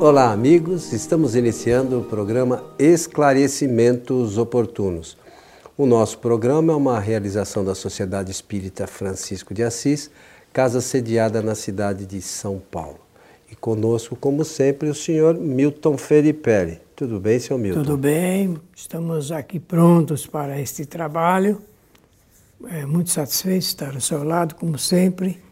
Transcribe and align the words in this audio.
Olá, 0.00 0.30
amigos. 0.30 0.92
Estamos 0.92 1.34
iniciando 1.34 1.98
o 1.98 2.04
programa 2.04 2.62
Esclarecimentos 2.78 4.38
Oportunos. 4.38 5.18
O 5.76 5.86
nosso 5.86 6.18
programa 6.18 6.72
é 6.72 6.76
uma 6.76 7.00
realização 7.00 7.64
da 7.64 7.74
Sociedade 7.74 8.30
Espírita 8.30 8.86
Francisco 8.86 9.52
de 9.52 9.64
Assis, 9.64 10.08
casa 10.52 10.80
sediada 10.80 11.42
na 11.42 11.56
cidade 11.56 12.06
de 12.06 12.22
São 12.22 12.62
Paulo. 12.70 13.00
E 13.50 13.56
conosco, 13.56 14.14
como 14.14 14.44
sempre, 14.44 14.88
o 14.88 14.94
senhor 14.94 15.34
Milton 15.34 15.98
Felipe. 15.98 16.78
Tudo 16.94 17.18
bem, 17.18 17.40
senhor 17.40 17.58
Milton? 17.58 17.82
Tudo 17.82 17.96
bem. 17.96 18.56
Estamos 18.76 19.32
aqui 19.32 19.58
prontos 19.58 20.28
para 20.28 20.60
este 20.60 20.86
trabalho. 20.86 21.60
É, 22.68 22.86
muito 22.86 23.10
satisfeito 23.10 23.62
estar 23.62 23.94
ao 23.94 24.00
seu 24.00 24.22
lado, 24.22 24.54
como 24.54 24.78
sempre, 24.78 25.42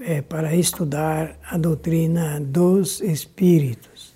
é, 0.00 0.22
para 0.22 0.54
estudar 0.54 1.38
a 1.48 1.56
doutrina 1.56 2.40
dos 2.40 3.00
Espíritos. 3.00 4.14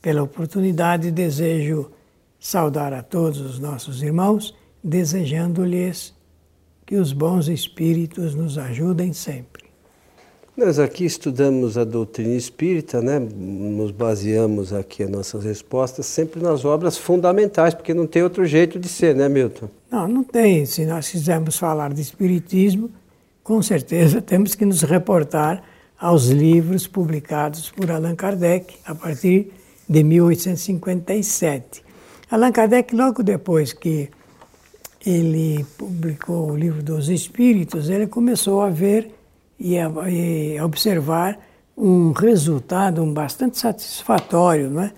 Pela 0.00 0.22
oportunidade, 0.22 1.10
desejo 1.10 1.90
saudar 2.38 2.92
a 2.92 3.02
todos 3.02 3.40
os 3.40 3.58
nossos 3.58 4.02
irmãos, 4.02 4.54
desejando-lhes 4.82 6.14
que 6.86 6.96
os 6.96 7.12
bons 7.12 7.48
Espíritos 7.48 8.34
nos 8.34 8.56
ajudem 8.56 9.12
sempre. 9.12 9.68
Nós 10.58 10.80
aqui 10.80 11.04
estudamos 11.04 11.78
a 11.78 11.84
doutrina 11.84 12.34
espírita, 12.34 13.00
né? 13.00 13.20
nos 13.20 13.92
baseamos 13.92 14.72
aqui 14.72 15.04
as 15.04 15.08
nossas 15.10 15.44
respostas 15.44 16.04
sempre 16.06 16.42
nas 16.42 16.64
obras 16.64 16.98
fundamentais, 16.98 17.74
porque 17.74 17.94
não 17.94 18.08
tem 18.08 18.24
outro 18.24 18.44
jeito 18.44 18.76
de 18.76 18.88
ser, 18.88 19.14
né, 19.14 19.28
Milton? 19.28 19.68
Não, 19.88 20.08
não 20.08 20.24
tem. 20.24 20.66
Se 20.66 20.84
nós 20.84 21.08
quisermos 21.08 21.56
falar 21.56 21.94
de 21.94 22.00
espiritismo, 22.00 22.90
com 23.48 23.62
certeza 23.62 24.20
temos 24.20 24.54
que 24.54 24.66
nos 24.66 24.82
reportar 24.82 25.62
aos 25.98 26.26
livros 26.26 26.86
publicados 26.86 27.70
por 27.70 27.90
Allan 27.90 28.14
Kardec 28.14 28.76
a 28.84 28.94
partir 28.94 29.50
de 29.88 30.04
1857. 30.04 31.82
Allan 32.30 32.52
Kardec, 32.52 32.94
logo 32.94 33.22
depois 33.22 33.72
que 33.72 34.10
ele 35.04 35.64
publicou 35.78 36.50
o 36.50 36.56
livro 36.58 36.82
dos 36.82 37.08
Espíritos, 37.08 37.88
ele 37.88 38.06
começou 38.06 38.60
a 38.60 38.68
ver 38.68 39.14
e 39.58 39.78
a, 39.78 39.90
e 40.10 40.60
observar 40.60 41.40
um 41.74 42.12
resultado 42.12 43.02
bastante 43.06 43.56
satisfatório 43.56 44.68
né? 44.68 44.92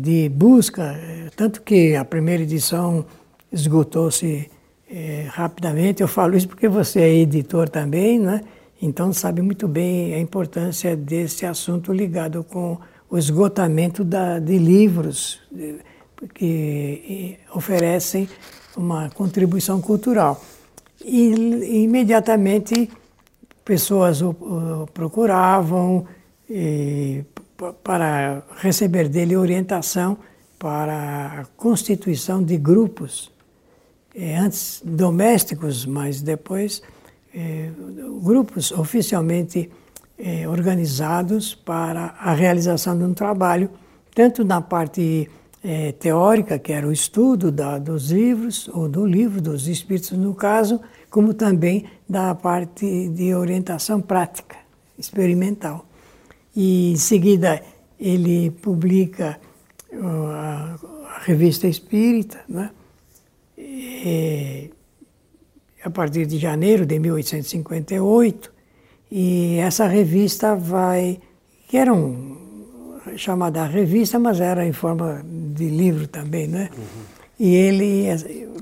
de 0.00 0.30
busca, 0.30 0.98
tanto 1.36 1.60
que 1.60 1.94
a 1.94 2.04
primeira 2.06 2.44
edição 2.44 3.04
esgotou-se 3.52 4.50
é, 4.90 5.26
rapidamente. 5.30 6.02
Eu 6.02 6.08
falo 6.08 6.36
isso 6.36 6.48
porque 6.48 6.68
você 6.68 7.00
é 7.00 7.14
editor 7.14 7.68
também, 7.68 8.18
né? 8.18 8.42
então 8.80 9.12
sabe 9.12 9.42
muito 9.42 9.66
bem 9.66 10.14
a 10.14 10.20
importância 10.20 10.96
desse 10.96 11.44
assunto 11.44 11.92
ligado 11.92 12.44
com 12.44 12.78
o 13.10 13.18
esgotamento 13.18 14.04
da, 14.04 14.38
de 14.38 14.58
livros 14.58 15.40
que 16.34 17.38
oferecem 17.54 18.28
uma 18.76 19.10
contribuição 19.10 19.80
cultural. 19.80 20.42
E 21.04 21.84
imediatamente 21.84 22.90
pessoas 23.64 24.20
o, 24.20 24.30
o 24.30 24.88
procuravam 24.92 26.06
e, 26.48 27.24
para 27.82 28.42
receber 28.56 29.08
dele 29.08 29.36
orientação 29.36 30.18
para 30.58 31.40
a 31.40 31.44
constituição 31.56 32.42
de 32.42 32.56
grupos, 32.56 33.30
é, 34.20 34.36
antes 34.36 34.82
domésticos, 34.84 35.86
mas 35.86 36.20
depois 36.20 36.82
é, 37.32 37.70
grupos 38.20 38.72
oficialmente 38.72 39.70
é, 40.18 40.48
organizados 40.48 41.54
para 41.54 42.16
a 42.18 42.34
realização 42.34 42.98
de 42.98 43.04
um 43.04 43.14
trabalho, 43.14 43.70
tanto 44.12 44.44
na 44.44 44.60
parte 44.60 45.30
teórica, 45.98 46.56
que 46.56 46.72
era 46.72 46.86
o 46.86 46.92
estudo 46.92 47.52
dos 47.82 48.12
livros, 48.12 48.68
ou 48.72 48.88
do 48.88 49.04
livro 49.04 49.40
dos 49.40 49.66
Espíritos 49.66 50.12
no 50.12 50.32
caso, 50.32 50.80
como 51.10 51.34
também 51.34 51.84
da 52.08 52.32
parte 52.32 53.08
de 53.08 53.34
orientação 53.34 54.00
prática, 54.00 54.56
experimental. 54.96 55.84
E 56.54 56.92
em 56.92 56.96
seguida 56.96 57.60
ele 57.98 58.50
publica 58.50 59.38
a, 59.92 60.76
a 61.16 61.18
revista 61.24 61.66
Espírita, 61.66 62.38
né? 62.48 62.70
E, 63.70 64.70
a 65.84 65.90
partir 65.90 66.26
de 66.26 66.38
janeiro 66.38 66.86
de 66.86 66.98
1858, 66.98 68.52
e 69.10 69.56
essa 69.58 69.86
revista 69.86 70.54
vai, 70.54 71.20
que 71.68 71.76
era 71.76 71.92
um, 71.92 72.36
chamada 73.16 73.64
revista, 73.66 74.18
mas 74.18 74.40
era 74.40 74.66
em 74.66 74.72
forma 74.72 75.24
de 75.24 75.68
livro 75.68 76.06
também, 76.08 76.46
né? 76.46 76.70
Uhum 76.76 77.18
e 77.38 77.54
ele 77.54 78.06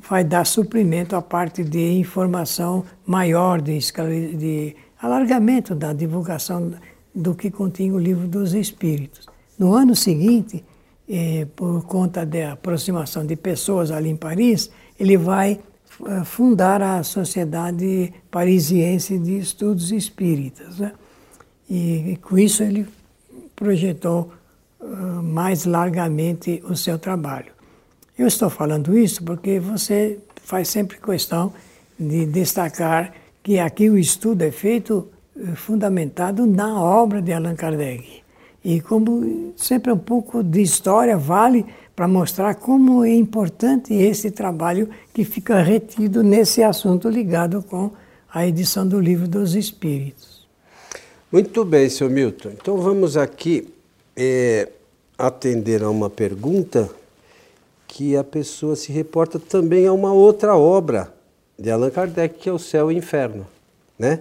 vai 0.08 0.22
dar 0.22 0.44
suprimento 0.44 1.16
à 1.16 1.22
parte 1.22 1.64
de 1.64 1.92
informação 1.92 2.84
maior, 3.06 3.60
de, 3.62 3.78
de 4.36 4.76
alargamento 5.00 5.74
da 5.74 5.92
divulgação 5.92 6.72
do 7.14 7.34
que 7.34 7.50
continha 7.50 7.94
o 7.94 7.98
livro 7.98 8.28
dos 8.28 8.52
Espíritos. 8.52 9.26
No 9.58 9.72
ano 9.74 9.96
seguinte, 9.96 10.62
eh, 11.08 11.46
por 11.56 11.84
conta 11.86 12.26
da 12.26 12.52
aproximação 12.52 13.24
de 13.24 13.34
pessoas 13.34 13.90
ali 13.90 14.10
em 14.10 14.16
Paris, 14.16 14.70
ele 14.98 15.16
vai 15.16 15.60
eh, 16.06 16.24
fundar 16.24 16.82
a 16.82 17.02
Sociedade 17.02 18.12
Parisiense 18.30 19.18
de 19.18 19.38
Estudos 19.38 19.92
Espíritas. 19.92 20.78
Né? 20.78 20.92
E, 21.68 22.12
e, 22.12 22.16
com 22.16 22.38
isso 22.38 22.62
ele 22.62 22.86
projetou 23.54 24.32
uh, 24.80 25.22
mais 25.22 25.64
largamente 25.64 26.62
o 26.68 26.76
seu 26.76 26.98
trabalho. 26.98 27.52
Eu 28.18 28.26
estou 28.26 28.50
falando 28.50 28.96
isso 28.96 29.22
porque 29.24 29.58
você 29.58 30.18
faz 30.42 30.68
sempre 30.68 30.98
questão 30.98 31.52
de 31.98 32.26
destacar 32.26 33.12
que 33.42 33.58
aqui 33.58 33.88
o 33.88 33.98
estudo 33.98 34.42
é 34.42 34.50
feito 34.50 35.08
eh, 35.38 35.54
fundamentado 35.54 36.46
na 36.46 36.80
obra 36.80 37.22
de 37.22 37.32
Allan 37.32 37.54
Kardec. 37.54 38.22
E 38.64 38.80
como 38.80 39.52
sempre 39.56 39.92
um 39.92 39.98
pouco 39.98 40.42
de 40.42 40.60
história 40.60 41.16
vale 41.16 41.64
para 41.96 42.06
mostrar 42.06 42.54
como 42.56 43.02
é 43.02 43.14
importante 43.14 43.94
esse 43.94 44.30
trabalho 44.30 44.90
que 45.14 45.24
fica 45.24 45.62
retido 45.62 46.22
nesse 46.22 46.62
assunto 46.62 47.08
ligado 47.08 47.62
com 47.62 47.90
a 48.32 48.46
edição 48.46 48.86
do 48.86 49.00
Livro 49.00 49.26
dos 49.26 49.54
Espíritos. 49.54 50.46
Muito 51.32 51.64
bem, 51.64 51.88
seu 51.88 52.10
Milton. 52.10 52.50
Então 52.50 52.76
vamos 52.76 53.16
aqui 53.16 53.72
é, 54.14 54.68
atender 55.16 55.82
a 55.82 55.88
uma 55.88 56.10
pergunta 56.10 56.90
que 57.88 58.14
a 58.14 58.22
pessoa 58.22 58.76
se 58.76 58.92
reporta 58.92 59.38
também 59.38 59.86
a 59.86 59.92
uma 59.92 60.12
outra 60.12 60.54
obra 60.54 61.10
de 61.58 61.70
Allan 61.70 61.90
Kardec, 61.90 62.38
que 62.38 62.48
é 62.48 62.52
o 62.52 62.58
Céu 62.58 62.92
e 62.92 62.94
o 62.94 62.98
Inferno. 62.98 63.46
Né? 63.98 64.20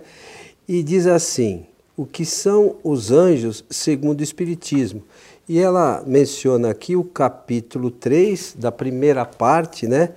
E 0.66 0.82
diz 0.82 1.08
assim: 1.08 1.66
o 1.98 2.06
que 2.06 2.26
são 2.26 2.76
os 2.84 3.12
anjos 3.12 3.64
segundo 3.70 4.20
o 4.20 4.24
Espiritismo? 4.24 5.04
E 5.48 5.60
ela 5.60 6.04
menciona 6.06 6.72
aqui 6.72 6.96
o 6.96 7.04
capítulo 7.04 7.92
3 7.92 8.56
da 8.58 8.72
primeira 8.72 9.24
parte, 9.26 9.88
né? 9.88 10.10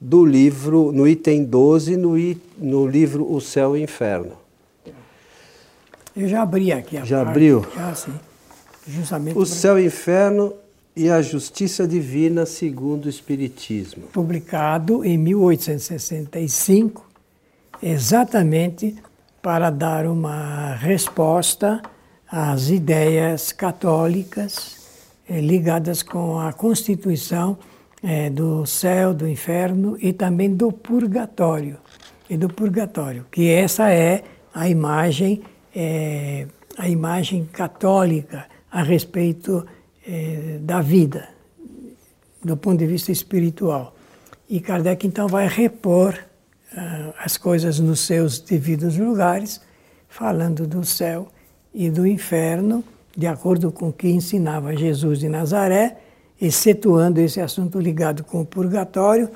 Do 0.00 0.24
livro, 0.24 0.92
no 0.92 1.08
item 1.08 1.44
12, 1.44 1.96
no, 1.96 2.14
no 2.56 2.86
livro 2.86 3.30
O 3.32 3.40
Céu 3.40 3.76
e 3.76 3.80
o 3.80 3.82
Inferno. 3.82 4.32
Eu 6.16 6.28
já 6.28 6.42
abri 6.42 6.72
aqui 6.72 6.96
a 6.96 7.04
Já 7.04 7.18
parte, 7.18 7.30
abriu? 7.30 7.66
Já, 7.74 7.94
sim. 7.94 8.14
Justamente 8.86 9.36
o 9.36 9.44
Céu 9.44 9.78
e 9.78 9.86
Inferno 9.86 10.54
e 10.96 11.10
a 11.10 11.20
Justiça 11.20 11.86
Divina 11.86 12.46
segundo 12.46 13.06
o 13.06 13.08
Espiritismo. 13.08 14.04
Publicado 14.12 15.04
em 15.04 15.18
1865, 15.18 17.06
exatamente 17.82 18.96
para 19.48 19.70
dar 19.70 20.04
uma 20.04 20.74
resposta 20.74 21.80
às 22.30 22.68
ideias 22.68 23.50
católicas 23.50 24.76
eh, 25.26 25.40
ligadas 25.40 26.02
com 26.02 26.38
a 26.38 26.52
constituição 26.52 27.56
eh, 28.02 28.28
do 28.28 28.66
céu, 28.66 29.14
do 29.14 29.26
inferno 29.26 29.96
e 30.02 30.12
também 30.12 30.54
do 30.54 30.70
purgatório. 30.70 31.78
E 32.28 32.36
do 32.36 32.50
purgatório, 32.50 33.24
que 33.32 33.48
essa 33.48 33.90
é 33.90 34.22
a 34.54 34.68
imagem, 34.68 35.42
eh, 35.74 36.46
a 36.76 36.86
imagem 36.86 37.46
católica 37.46 38.44
a 38.70 38.82
respeito 38.82 39.66
da 40.60 40.82
vida, 40.82 41.26
do 42.44 42.54
ponto 42.54 42.76
de 42.76 42.86
vista 42.86 43.10
espiritual. 43.10 43.96
E 44.46 44.60
Kardec 44.60 45.06
então 45.06 45.26
vai 45.26 45.48
repor 45.48 46.27
as 47.18 47.36
coisas 47.36 47.78
nos 47.78 48.00
seus 48.00 48.38
devidos 48.38 48.96
lugares, 48.96 49.60
falando 50.08 50.66
do 50.66 50.84
céu 50.84 51.28
e 51.74 51.90
do 51.90 52.06
inferno, 52.06 52.84
de 53.16 53.26
acordo 53.26 53.72
com 53.72 53.88
o 53.88 53.92
que 53.92 54.08
ensinava 54.08 54.76
Jesus 54.76 55.18
de 55.18 55.28
Nazaré, 55.28 55.96
excetuando 56.40 57.20
esse 57.20 57.40
assunto 57.40 57.80
ligado 57.80 58.22
com 58.22 58.42
o 58.42 58.46
purgatório, 58.46 59.28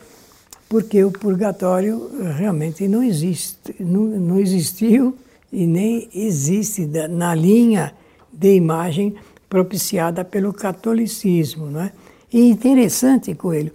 porque 0.69 1.03
o 1.05 1.11
purgatório 1.11 2.11
realmente 2.37 2.87
não 2.87 3.03
existe, 3.03 3.75
não, 3.81 4.03
não 4.03 4.39
existiu 4.39 5.17
e 5.53 5.67
nem 5.67 6.09
existe 6.15 6.87
na 6.87 7.35
linha 7.35 7.93
de 8.33 8.55
imagem 8.55 9.15
propiciada 9.49 10.25
pelo 10.25 10.53
catolicismo. 10.53 11.67
Não 11.67 11.83
é? 11.83 11.93
E 12.33 12.49
interessante, 12.49 13.35
Coelho, 13.35 13.73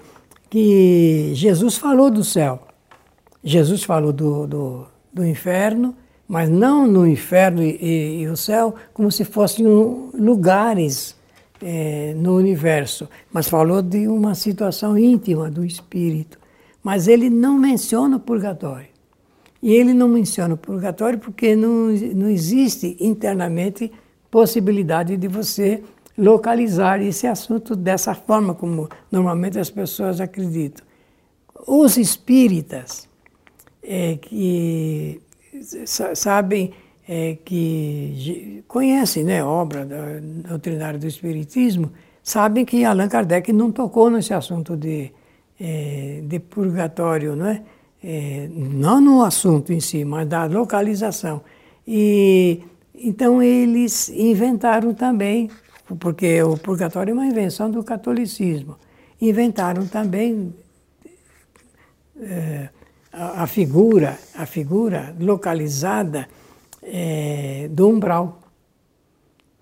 que 0.49 1.31
Jesus 1.35 1.77
falou 1.77 2.09
do 2.09 2.23
céu. 2.23 2.66
Jesus 3.43 3.83
falou 3.83 4.11
do, 4.11 4.47
do, 4.47 4.87
do 5.13 5.25
inferno, 5.25 5.95
mas 6.27 6.49
não 6.49 6.85
no 6.85 7.07
inferno 7.07 7.63
e, 7.63 7.77
e, 7.81 8.21
e 8.21 8.27
o 8.27 8.35
céu 8.35 8.75
como 8.93 9.11
se 9.11 9.23
fossem 9.23 9.65
lugares 9.65 11.15
é, 11.61 12.13
no 12.15 12.35
universo, 12.35 13.09
mas 13.31 13.47
falou 13.47 13.81
de 13.81 14.07
uma 14.07 14.35
situação 14.35 14.97
íntima 14.97 15.49
do 15.49 15.65
espírito. 15.65 16.37
Mas 16.83 17.07
ele 17.07 17.29
não 17.29 17.57
menciona 17.57 18.17
o 18.17 18.19
purgatório. 18.19 18.87
E 19.61 19.73
ele 19.73 19.93
não 19.93 20.07
menciona 20.07 20.53
o 20.53 20.57
purgatório 20.57 21.19
porque 21.19 21.55
não, 21.55 21.87
não 22.15 22.29
existe 22.29 22.95
internamente 22.99 23.91
possibilidade 24.29 25.17
de 25.17 25.27
você 25.27 25.83
localizar 26.17 27.01
esse 27.01 27.27
assunto 27.27 27.75
dessa 27.75 28.13
forma 28.13 28.53
como 28.53 28.89
normalmente 29.11 29.59
as 29.59 29.69
pessoas 29.69 30.21
acreditam. 30.21 30.85
Os 31.65 31.97
espíritas 31.97 33.07
é, 33.87 34.17
que 34.17 35.21
sabem 35.85 36.73
é, 37.07 37.37
que 37.45 38.63
conhecem 38.67 39.23
né, 39.23 39.39
a 39.39 39.47
obra 39.47 39.85
da 39.85 40.19
doutrinária 40.49 40.99
do 40.99 41.07
Espiritismo, 41.07 41.93
sabem 42.21 42.65
que 42.65 42.83
Allan 42.83 43.07
Kardec 43.07 43.53
não 43.53 43.71
tocou 43.71 44.09
nesse 44.09 44.33
assunto 44.33 44.75
de, 44.75 45.11
é, 45.59 46.21
de 46.21 46.39
purgatório, 46.39 47.33
não 47.33 47.47
é? 47.47 47.63
é? 48.03 48.49
Não 48.51 48.99
no 48.99 49.23
assunto 49.23 49.71
em 49.71 49.79
si, 49.79 50.03
mas 50.03 50.27
da 50.27 50.43
localização. 50.45 51.41
E 51.87 52.61
então 52.93 53.41
eles 53.41 54.09
inventaram 54.09 54.93
também, 54.93 55.49
porque 55.99 56.43
o 56.43 56.57
purgatório 56.57 57.11
é 57.11 57.13
uma 57.13 57.25
invenção 57.25 57.71
do 57.71 57.81
catolicismo, 57.83 58.75
inventaram 59.21 59.87
também 59.87 60.53
é, 62.19 62.69
a, 63.17 63.47
figura, 63.47 64.17
a 64.35 64.45
figura 64.45 65.15
localizada 65.19 66.27
é, 66.83 67.67
do 67.71 67.89
umbral. 67.89 68.39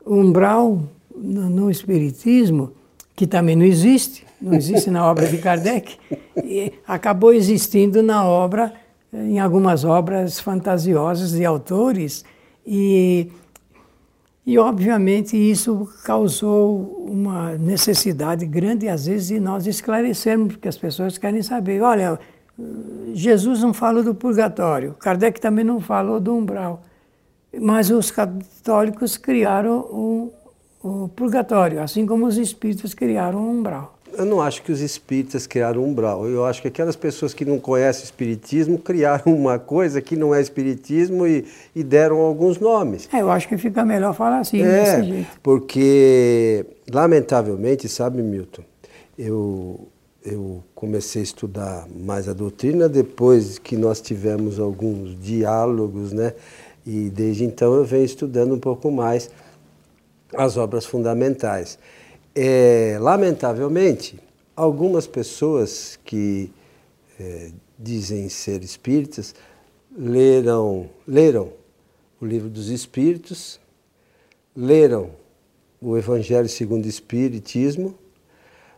O 0.05 0.15
umbral 0.15 0.83
no, 1.15 1.49
no, 1.49 1.71
Espiritismo, 1.71 2.73
que 3.15 3.25
também 3.25 3.55
não 3.55 3.65
existe, 3.65 4.25
não 4.41 4.53
existe 4.53 4.91
na 4.91 5.09
obra 5.09 5.27
de 5.27 5.37
Kardec, 5.37 5.97
acabou 6.85 7.33
existindo 7.33 8.03
na 8.03 8.25
obra, 8.25 8.73
em 9.13 9.39
algumas 9.39 9.85
obras 9.85 10.39
fantasiosas 10.39 11.31
de 11.31 11.45
autores, 11.45 12.25
e, 12.67 13.31
e 14.45 14.57
obviamente 14.57 15.37
isso 15.37 15.87
causou 16.03 17.07
uma 17.09 17.57
necessidade 17.57 18.45
grande, 18.45 18.89
às 18.89 19.05
vezes, 19.05 19.29
de 19.29 19.39
nós 19.39 19.65
esclarecermos, 19.65 20.53
porque 20.53 20.67
as 20.67 20.77
pessoas 20.77 21.17
querem 21.17 21.41
saber, 21.41 21.81
olha, 21.81 22.19
Jesus 23.13 23.61
não 23.61 23.73
falou 23.73 24.03
do 24.03 24.15
purgatório, 24.15 24.93
Kardec 24.93 25.39
também 25.39 25.65
não 25.65 25.79
falou 25.79 26.19
do 26.19 26.33
umbral. 26.35 26.83
Mas 27.59 27.89
os 27.89 28.11
católicos 28.11 29.17
criaram 29.17 29.79
o, 29.79 30.33
o 30.83 31.07
purgatório, 31.09 31.81
assim 31.81 32.05
como 32.05 32.25
os 32.25 32.37
espíritas 32.37 32.93
criaram 32.93 33.39
o 33.39 33.49
umbral. 33.49 33.95
Eu 34.17 34.25
não 34.25 34.41
acho 34.41 34.61
que 34.63 34.71
os 34.71 34.79
espíritas 34.79 35.45
criaram 35.45 35.81
o 35.81 35.85
umbral. 35.85 36.25
Eu 36.27 36.45
acho 36.45 36.61
que 36.61 36.69
aquelas 36.69 36.95
pessoas 36.95 37.33
que 37.33 37.43
não 37.43 37.59
conhecem 37.59 38.03
o 38.03 38.05
espiritismo 38.05 38.77
criaram 38.77 39.33
uma 39.33 39.59
coisa 39.59 40.01
que 40.01 40.15
não 40.15 40.33
é 40.33 40.41
espiritismo 40.41 41.27
e, 41.27 41.45
e 41.75 41.83
deram 41.83 42.17
alguns 42.19 42.59
nomes. 42.59 43.09
É, 43.11 43.21
eu 43.21 43.29
acho 43.29 43.47
que 43.47 43.57
fica 43.57 43.83
melhor 43.83 44.13
falar 44.13 44.39
assim, 44.39 44.61
é, 44.61 44.65
desse 44.65 45.03
jeito. 45.03 45.39
Porque, 45.43 46.65
lamentavelmente, 46.89 47.89
sabe, 47.89 48.21
Milton, 48.21 48.63
eu, 49.17 49.87
eu 50.25 50.63
comecei 50.73 51.21
a 51.21 51.23
estudar 51.23 51.87
mais 51.87 52.27
a 52.27 52.33
doutrina 52.33 52.89
depois 52.89 53.59
que 53.59 53.77
nós 53.77 54.01
tivemos 54.01 54.59
alguns 54.59 55.19
diálogos, 55.21 56.11
né? 56.11 56.33
E 56.85 57.09
desde 57.09 57.45
então 57.45 57.75
eu 57.75 57.85
venho 57.85 58.05
estudando 58.05 58.53
um 58.53 58.59
pouco 58.59 58.89
mais 58.91 59.29
as 60.33 60.57
obras 60.57 60.85
fundamentais. 60.85 61.77
É, 62.33 62.97
lamentavelmente, 62.99 64.19
algumas 64.55 65.05
pessoas 65.05 65.99
que 66.03 66.51
é, 67.19 67.51
dizem 67.77 68.27
ser 68.27 68.63
espíritas 68.63 69.35
leram, 69.97 70.89
leram 71.07 71.53
o 72.19 72.25
livro 72.25 72.49
dos 72.49 72.69
Espíritos, 72.69 73.59
leram 74.55 75.11
o 75.81 75.97
Evangelho 75.97 76.49
segundo 76.49 76.85
o 76.85 76.89
Espiritismo, 76.89 77.95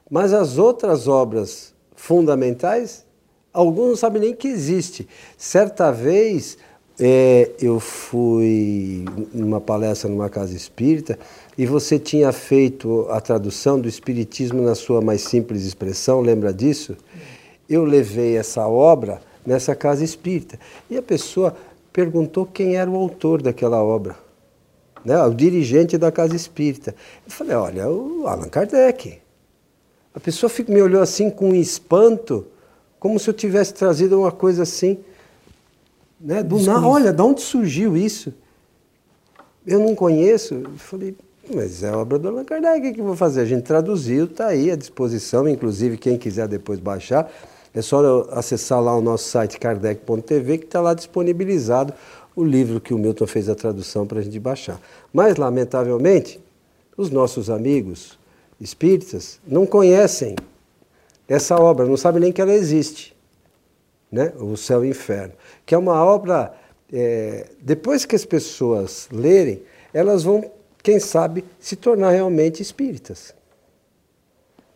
mas 0.10 0.34
as 0.34 0.58
outras 0.58 1.08
obras 1.08 1.74
fundamentais, 1.96 3.06
alguns 3.52 3.88
não 3.90 3.96
sabem 3.96 4.22
nem 4.22 4.36
que 4.36 4.48
existe. 4.48 5.08
Certa 5.38 5.92
vez 5.92 6.58
é, 7.00 7.52
eu 7.62 7.80
fui 7.80 9.06
numa 9.34 9.62
palestra 9.62 10.10
numa 10.10 10.30
casa 10.30 10.56
espírita 10.56 11.18
e 11.58 11.66
você 11.66 12.00
tinha 12.00 12.32
feito 12.32 13.06
a 13.10 13.22
tradução 13.22 13.80
do 13.80 13.88
Espiritismo 13.88 14.62
na 14.62 14.74
sua 14.74 15.02
mais 15.02 15.22
simples 15.22 15.64
expressão, 15.64 16.22
lembra 16.22 16.54
disso? 16.54 16.96
Eu 17.70 17.84
levei 17.84 18.38
essa 18.38 18.68
obra 18.68 19.22
nessa 19.46 19.76
casa 19.76 20.04
espírita 20.04 20.60
e 20.90 20.98
a 20.98 21.02
pessoa 21.02 21.56
perguntou 21.92 22.46
quem 22.46 22.78
era 22.78 22.90
o 22.90 22.96
autor 22.96 23.42
daquela 23.42 23.84
obra, 23.84 24.16
né? 25.04 25.22
o 25.24 25.34
dirigente 25.34 25.98
da 25.98 26.12
casa 26.12 26.36
espírita. 26.36 26.96
Eu 27.26 27.32
falei: 27.32 27.56
olha, 27.56 27.90
o 27.90 28.28
Allan 28.28 28.50
Kardec. 28.50 29.27
A 30.18 30.20
pessoa 30.20 30.52
me 30.68 30.82
olhou 30.82 31.00
assim 31.00 31.30
com 31.30 31.54
espanto, 31.54 32.48
como 33.00 33.20
se 33.20 33.30
eu 33.30 33.36
tivesse 33.36 33.72
trazido 33.72 34.20
uma 34.20 34.32
coisa 34.32 34.64
assim. 34.64 34.98
Né? 36.20 36.42
Do 36.42 36.60
na, 36.60 36.88
olha, 36.88 37.14
de 37.14 37.22
onde 37.22 37.40
surgiu 37.40 37.96
isso? 37.96 38.34
Eu 39.64 39.80
não 39.80 39.94
conheço. 39.94 40.56
Eu 40.56 40.72
falei, 40.78 41.16
mas 41.54 41.84
é 41.84 41.92
obra 41.92 42.18
do 42.18 42.30
Allan 42.30 42.44
Kardec, 42.44 42.90
o 42.90 42.94
que 42.96 43.00
eu 43.00 43.06
vou 43.06 43.16
fazer? 43.16 43.42
A 43.42 43.46
gente 43.46 43.62
traduziu, 43.62 44.26
está 44.26 44.48
aí 44.48 44.72
à 44.72 44.76
disposição, 44.76 45.48
inclusive 45.48 45.98
quem 45.98 46.18
quiser 46.18 46.48
depois 46.48 46.80
baixar, 46.80 47.32
é 47.72 47.82
só 47.84 48.28
acessar 48.32 48.82
lá 48.82 48.98
o 48.98 49.02
nosso 49.02 49.30
site 49.30 49.60
kardec.tv 49.60 50.58
que 50.58 50.66
está 50.66 50.82
lá 50.82 50.96
disponibilizado 50.96 51.94
o 52.36 52.44
livro 52.44 52.82
que 52.82 52.92
o 52.92 52.98
Milton 52.98 53.28
fez 53.28 53.48
a 53.50 53.54
tradução 53.54 54.08
para 54.08 54.18
a 54.18 54.24
gente 54.24 54.40
baixar. 54.40 54.82
Mas, 55.14 55.36
lamentavelmente, 55.36 56.40
os 56.98 57.12
nossos 57.12 57.52
amigos 57.52 58.18
espíritas 58.60 59.40
não 59.46 59.66
conhecem 59.66 60.36
essa 61.28 61.56
obra, 61.56 61.86
não 61.86 61.98
sabem 61.98 62.22
nem 62.22 62.32
que 62.32 62.42
ela 62.42 62.54
existe, 62.54 63.16
né? 64.12 64.32
o 64.40 64.56
Céu 64.56 64.84
e 64.84 64.88
o 64.88 64.92
Inferno 64.92 65.34
que 65.68 65.76
é 65.76 65.78
uma 65.78 66.02
obra, 66.02 66.54
é, 66.92 67.48
depois 67.60 68.06
que 68.06 68.16
as 68.16 68.24
pessoas 68.24 69.10
lerem, 69.12 69.62
elas 69.94 70.24
vão, 70.24 70.50
quem 70.82 70.98
sabe, 70.98 71.44
se 71.60 71.76
tornar 71.76 72.12
realmente 72.12 72.62
espíritas. 72.62 73.36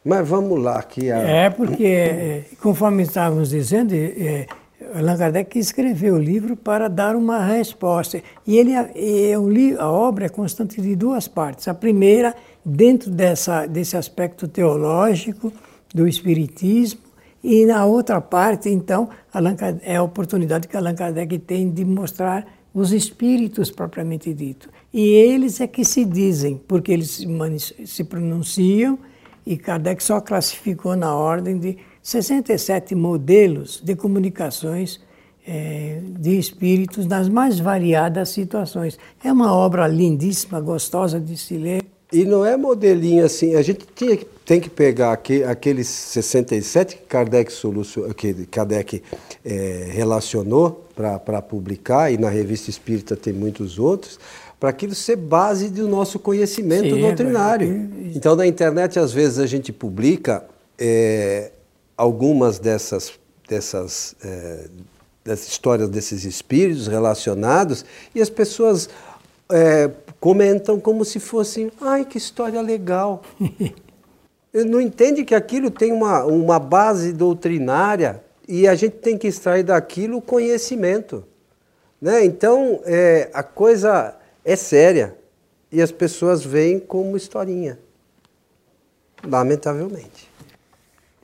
Mas 0.04 0.28
vamos 0.28 0.62
lá 0.62 0.84
que 0.84 1.10
a... 1.10 1.20
É, 1.20 1.50
porque, 1.50 1.86
é, 1.86 2.44
conforme 2.62 3.04
estávamos 3.04 3.50
dizendo, 3.52 3.94
é, 3.96 4.48
Allan 4.94 5.18
Kardec 5.18 5.58
escreveu 5.58 6.16
o 6.16 6.20
livro 6.20 6.56
para 6.56 6.88
dar 6.88 7.16
uma 7.16 7.46
resposta. 7.46 8.22
E 8.46 8.58
ele, 8.58 8.72
é, 8.74 9.34
a 9.80 9.90
obra 9.90 10.26
é 10.26 10.30
constante 10.30 10.82
de 10.82 10.96
duas 10.96 11.28
partes. 11.28 11.68
A 11.68 11.74
primeira, 11.74 12.36
dentro 12.66 13.12
dessa, 13.12 13.66
desse 13.66 13.96
aspecto 13.96 14.48
teológico 14.48 15.54
do 15.94 16.08
Espiritismo, 16.08 17.12
e 17.44 17.66
na 17.66 17.86
outra 17.86 18.22
parte, 18.22 18.70
então, 18.70 19.10
é 19.82 19.96
a 19.96 20.04
oportunidade 20.04 20.68
que 20.68 20.78
Allan 20.78 20.94
Kardec 20.94 21.40
tem 21.40 21.72
de 21.72 21.84
mostrar 21.84 22.46
os 22.74 22.92
espíritos 22.92 23.72
propriamente 23.72 24.34
dito. 24.34 24.70
E 24.94 25.02
eles 25.02 25.60
é 25.60 25.68
que 25.68 25.84
se 25.84 26.06
dizem, 26.06 26.62
porque 26.68 26.92
eles 26.92 27.26
se 27.86 28.04
pronunciam, 28.04 28.98
e 29.46 29.58
Kardec 29.58 30.04
só 30.04 30.22
classificou 30.22 30.96
na 30.96 31.16
ordem 31.16 31.58
de 31.58 31.78
67 32.02 32.96
modelos 32.96 33.82
de 33.84 33.96
comunicações 33.96 35.00
é, 35.46 36.00
de 36.20 36.38
espíritos 36.38 37.06
nas 37.06 37.30
mais 37.30 37.60
variadas 37.60 38.30
situações. 38.30 38.98
É 39.24 39.32
uma 39.32 39.54
obra 39.54 39.88
lindíssima, 39.88 40.60
gostosa 40.60 41.20
de 41.20 41.38
se 41.38 41.58
ler. 41.58 41.84
E 42.12 42.26
não 42.26 42.46
é 42.46 42.58
modelinho 42.58 43.26
assim, 43.26 43.56
a 43.56 43.62
gente 43.62 43.88
tinha, 43.96 44.20
tem 44.46 44.60
que 44.60 44.70
pegar 44.70 45.14
aqui, 45.14 45.44
aqueles 45.46 45.88
67 45.88 46.98
que 46.98 47.04
Kardec, 47.04 47.52
solucion, 47.54 48.10
que 48.14 48.34
Kardec 48.48 49.02
é, 49.46 49.88
relacionou 49.92 50.88
para 50.94 51.42
publicar, 51.42 52.12
e 52.12 52.18
na 52.18 52.30
Revista 52.30 52.70
Espírita 52.70 53.16
tem 53.16 53.32
muitos 53.32 53.80
outros, 53.80 54.20
para 54.60 54.70
aquilo 54.70 54.94
ser 54.94 55.16
base 55.16 55.70
do 55.70 55.88
nosso 55.88 56.20
conhecimento 56.20 56.96
Sim, 56.96 57.02
doutrinário. 57.02 57.68
É 57.68 58.12
então, 58.14 58.36
na 58.36 58.46
internet, 58.46 59.00
às 59.00 59.14
vezes, 59.14 59.40
a 59.40 59.48
gente 59.48 59.72
publica 59.72 60.44
é, 60.78 61.52
algumas 62.02 62.58
dessas, 62.58 63.14
dessas, 63.48 64.16
é, 64.26 64.66
dessas 65.24 65.50
histórias 65.50 65.88
desses 65.88 66.26
espíritos 66.26 66.88
relacionados, 66.88 67.86
e 68.16 68.20
as 68.20 68.30
pessoas 68.30 68.90
é, 69.52 69.92
comentam 70.20 70.80
como 70.80 71.06
se 71.06 71.20
fosse, 71.20 71.72
ai, 71.80 72.04
que 72.04 72.18
história 72.18 72.60
legal. 72.60 73.22
não 74.66 74.82
entende 74.82 75.24
que 75.24 75.36
aquilo 75.36 75.70
tem 75.70 75.92
uma, 75.92 76.26
uma 76.26 76.58
base 76.58 77.14
doutrinária 77.14 78.24
e 78.48 78.68
a 78.68 78.74
gente 78.74 78.96
tem 78.96 79.16
que 79.16 79.28
extrair 79.28 79.62
daquilo 79.62 80.18
o 80.18 80.22
conhecimento. 80.22 81.24
Né? 82.02 82.26
Então, 82.26 82.82
é, 82.84 83.30
a 83.32 83.44
coisa 83.44 84.16
é 84.44 84.56
séria 84.56 85.16
e 85.72 85.80
as 85.80 85.92
pessoas 85.92 86.44
veem 86.44 86.80
como 86.80 87.16
historinha, 87.16 87.78
lamentavelmente. 89.24 90.31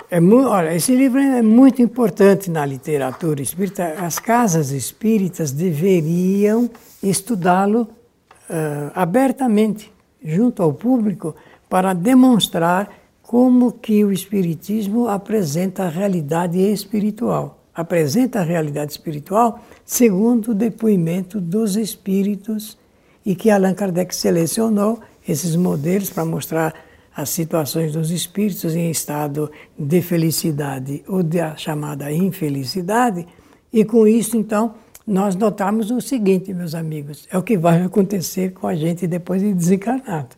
É, 0.09 0.21
olha, 0.21 0.73
esse 0.73 0.95
livro 0.95 1.19
é 1.19 1.41
muito 1.41 1.81
importante 1.81 2.49
na 2.49 2.65
literatura 2.65 3.41
espírita. 3.41 3.95
As 3.99 4.19
casas 4.19 4.71
espíritas 4.71 5.51
deveriam 5.51 6.69
estudá-lo 7.03 7.81
uh, 7.81 8.91
abertamente, 8.95 9.91
junto 10.23 10.63
ao 10.63 10.71
público, 10.71 11.35
para 11.69 11.91
demonstrar 11.91 12.89
como 13.21 13.73
que 13.73 14.05
o 14.05 14.11
Espiritismo 14.13 15.09
apresenta 15.09 15.83
a 15.83 15.89
realidade 15.89 16.57
espiritual. 16.57 17.59
Apresenta 17.75 18.39
a 18.39 18.43
realidade 18.43 18.93
espiritual 18.93 19.59
segundo 19.85 20.51
o 20.51 20.55
depoimento 20.55 21.41
dos 21.41 21.75
espíritos 21.75 22.77
e 23.25 23.35
que 23.35 23.49
Allan 23.49 23.73
Kardec 23.73 24.15
selecionou 24.15 25.01
esses 25.27 25.57
modelos 25.57 26.09
para 26.09 26.23
mostrar 26.23 26.73
as 27.17 27.31
situações 27.31 27.93
dos 27.93 28.11
espíritos 28.11 28.75
em 28.75 28.91
estado 28.91 29.51
de 29.77 30.03
felicidade 30.03 31.03
ou 31.07 31.23
da 31.23 31.55
chamada 31.57 32.11
infelicidade. 32.11 33.25
E 33.73 33.83
com 33.83 34.07
isso, 34.07 34.37
então, 34.37 34.75
nós 35.05 35.35
notamos 35.35 35.89
o 35.89 35.99
seguinte, 35.99 36.53
meus 36.53 36.75
amigos: 36.75 37.27
é 37.31 37.35
o 37.35 37.41
que 37.41 37.57
vai 37.57 37.81
acontecer 37.83 38.53
com 38.53 38.67
a 38.67 38.75
gente 38.75 39.07
depois 39.07 39.41
de 39.41 39.51
desencarnado. 39.51 40.35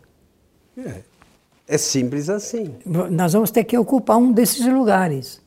É. 0.77 1.01
É 1.67 1.77
simples 1.77 2.29
assim. 2.29 2.73
Nós 3.11 3.33
vamos 3.33 3.51
ter 3.51 3.63
que 3.63 3.77
ocupar 3.77 4.17
um 4.17 4.31
desses 4.31 4.65
lugares, 4.65 5.39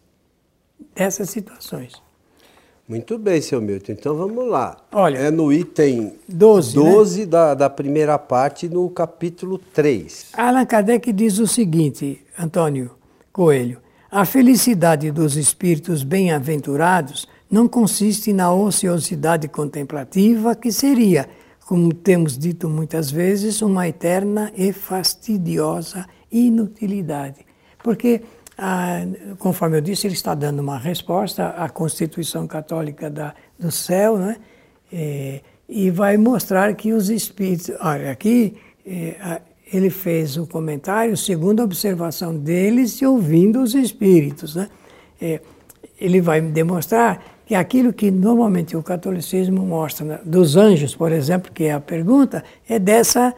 dessas 0.95 1.31
situações. 1.31 2.01
Muito 2.93 3.17
bem, 3.17 3.41
seu 3.41 3.59
Milton. 3.59 3.93
Então 3.93 4.15
vamos 4.15 4.47
lá. 4.47 4.77
Olha, 4.93 5.17
é 5.17 5.31
no 5.31 5.51
item 5.51 6.13
12, 6.29 6.75
12 6.75 7.21
né? 7.21 7.27
da, 7.27 7.55
da 7.55 7.71
primeira 7.71 8.19
parte, 8.19 8.69
no 8.69 8.87
capítulo 8.91 9.57
3. 9.57 10.33
Allan 10.35 10.67
Kardec 10.67 11.11
diz 11.11 11.39
o 11.39 11.47
seguinte, 11.47 12.21
Antônio 12.39 12.91
Coelho: 13.33 13.79
a 14.11 14.27
felicidade 14.27 15.11
dos 15.11 15.39
espíritos 15.39 16.03
bem-aventurados 16.03 17.27
não 17.51 17.67
consiste 17.67 18.31
na 18.31 18.53
ociosidade 18.53 19.49
contemplativa, 19.49 20.55
que 20.55 20.71
seria 20.71 21.27
como 21.65 21.95
temos 21.95 22.37
dito 22.37 22.69
muitas 22.69 23.11
vezes, 23.11 23.63
uma 23.63 23.89
eterna 23.89 24.53
e 24.55 24.71
fastidiosa 24.71 26.05
inutilidade. 26.31 27.47
Porque, 27.83 28.21
ah, 28.65 29.05
conforme 29.41 29.77
eu 29.77 29.81
disse, 29.81 30.07
ele 30.07 30.15
está 30.15 30.37
dando 30.37 30.61
uma 30.61 30.79
resposta 30.79 31.49
à 31.49 31.69
Constituição 31.69 32.47
Católica 32.47 33.11
da, 33.11 33.35
do 33.59 33.73
céu, 33.73 34.17
né? 34.17 34.37
É, 34.93 35.41
e 35.69 35.91
vai 35.91 36.17
mostrar 36.17 36.73
que 36.75 36.93
os 36.93 37.11
espíritos. 37.11 37.73
Olha, 37.81 38.13
aqui 38.13 38.57
é, 38.87 39.41
ele 39.73 39.91
fez 39.91 40.37
o 40.37 40.47
comentário 40.47 41.17
segundo 41.17 41.59
a 41.59 41.65
observação 41.65 42.37
deles 42.39 43.01
e 43.01 43.07
ouvindo 43.07 43.61
os 43.61 43.75
espíritos. 43.75 44.55
Né? 44.55 44.69
É, 45.21 45.41
ele 46.01 46.21
vai 46.21 46.41
demonstrar 46.41 47.43
que 47.45 47.57
aquilo 47.57 47.93
que 47.93 48.13
normalmente 48.13 48.77
o 48.77 48.83
catolicismo 48.83 49.67
mostra, 49.67 50.07
né, 50.07 50.21
dos 50.25 50.57
anjos, 50.57 50.95
por 50.95 51.11
exemplo, 51.11 51.51
que 51.51 51.65
é 51.65 51.73
a 51.73 51.81
pergunta, 51.81 52.45
é 52.69 52.79
dessa 52.79 53.35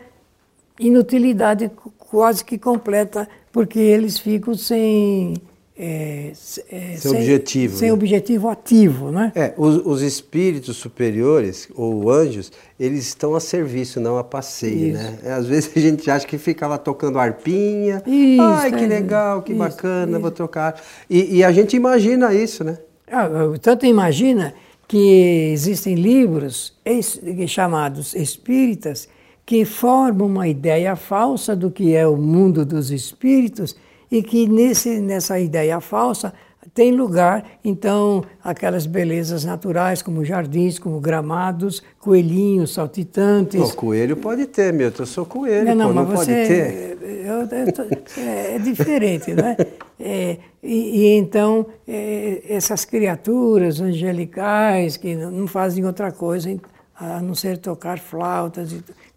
inutilidade 0.79 1.71
quase 2.15 2.45
que 2.45 2.57
completa, 2.57 3.29
porque 3.51 3.81
eles 3.81 4.21
ficam 4.21 4.55
sem. 4.55 5.35
É, 5.77 6.31
é, 6.71 6.97
sem, 6.97 7.11
objetivo. 7.11 7.77
Sem 7.77 7.89
né? 7.89 7.93
objetivo 7.93 8.49
ativo, 8.49 9.11
né? 9.11 9.33
É, 9.35 9.53
os, 9.57 9.85
os, 9.85 10.03
espíritos 10.03 10.77
superiores, 10.77 11.69
ou 11.75 12.09
anjos, 12.09 12.53
eles 12.79 13.09
estão 13.09 13.35
a 13.35 13.41
serviço, 13.41 13.99
não 13.99 14.17
a 14.17 14.23
passeio, 14.23 14.95
Isso. 14.95 15.03
né? 15.03 15.35
Às 15.37 15.47
vezes 15.47 15.73
a 15.77 15.81
gente 15.81 16.09
acha 16.09 16.25
que 16.25 16.39
fica 16.39 16.69
lá 16.69 16.79
tocando 16.79 17.19
arpinha. 17.19 18.01
Isso, 18.07 18.41
Ai, 18.41 18.71
que 18.71 18.85
é, 18.85 18.87
legal, 18.87 19.43
que 19.43 19.53
bacana, 19.53 20.17
vou 20.21 20.31
tocar. 20.31 20.81
E, 21.11 21.39
e 21.39 21.43
a 21.43 21.51
gente 21.51 21.75
imagina 21.75 22.33
isso, 22.33 22.63
né? 22.63 22.79
Ah, 23.11 23.29
tanto 23.61 23.85
imagina 23.87 24.55
que 24.87 25.51
existem 25.53 25.97
livros 25.97 26.73
chamados 27.49 28.15
espíritas 28.15 29.09
que 29.47 29.65
formam 29.65 30.27
uma 30.27 30.49
ideia 30.49 30.97
falsa 30.97 31.55
do 31.55 31.71
que 31.71 31.95
é 31.95 32.07
o 32.07 32.17
mundo 32.17 32.65
dos 32.65 32.91
espíritos 32.91 33.77
e 34.11 34.23
que 34.23 34.47
nesse, 34.49 35.01
nessa 35.01 35.39
ideia 35.39 35.81
falsa 35.81 36.33
tem 36.73 36.93
lugar, 36.93 37.45
então, 37.63 38.25
aquelas 38.43 38.87
belezas 38.87 39.45
naturais, 39.45 40.01
como 40.01 40.25
jardins, 40.25 40.79
como 40.79 40.99
gramados, 40.99 41.83
coelhinhos 42.01 42.73
saltitantes. 42.73 43.61
O 43.61 43.77
coelho 43.77 44.17
pode 44.17 44.47
ter, 44.47 44.73
meu, 44.73 44.93
eu 44.99 45.07
sou 45.07 45.27
coelho, 45.27 45.75
não, 45.75 45.75
não, 45.75 45.87
pô, 45.89 45.93
não 45.93 46.07
pode 46.07 46.25
você, 46.25 46.47
ter. 46.47 46.99
Eu, 47.03 47.43
eu 47.43 47.73
tô, 47.73 47.83
é, 48.21 48.57
é, 48.57 48.59
diferente, 48.59 49.35
né? 49.35 49.57
É, 50.01 50.39
e, 50.63 51.03
e, 51.03 51.17
então, 51.17 51.67
é, 51.87 52.43
essas 52.49 52.85
criaturas 52.85 53.81
angelicais 53.81 54.97
que 54.97 55.15
não 55.15 55.47
fazem 55.47 55.85
outra 55.85 56.11
coisa 56.11 56.59
a 56.97 57.21
não 57.21 57.35
ser 57.35 57.59
tocar 57.59 57.99
flautas. 57.99 58.75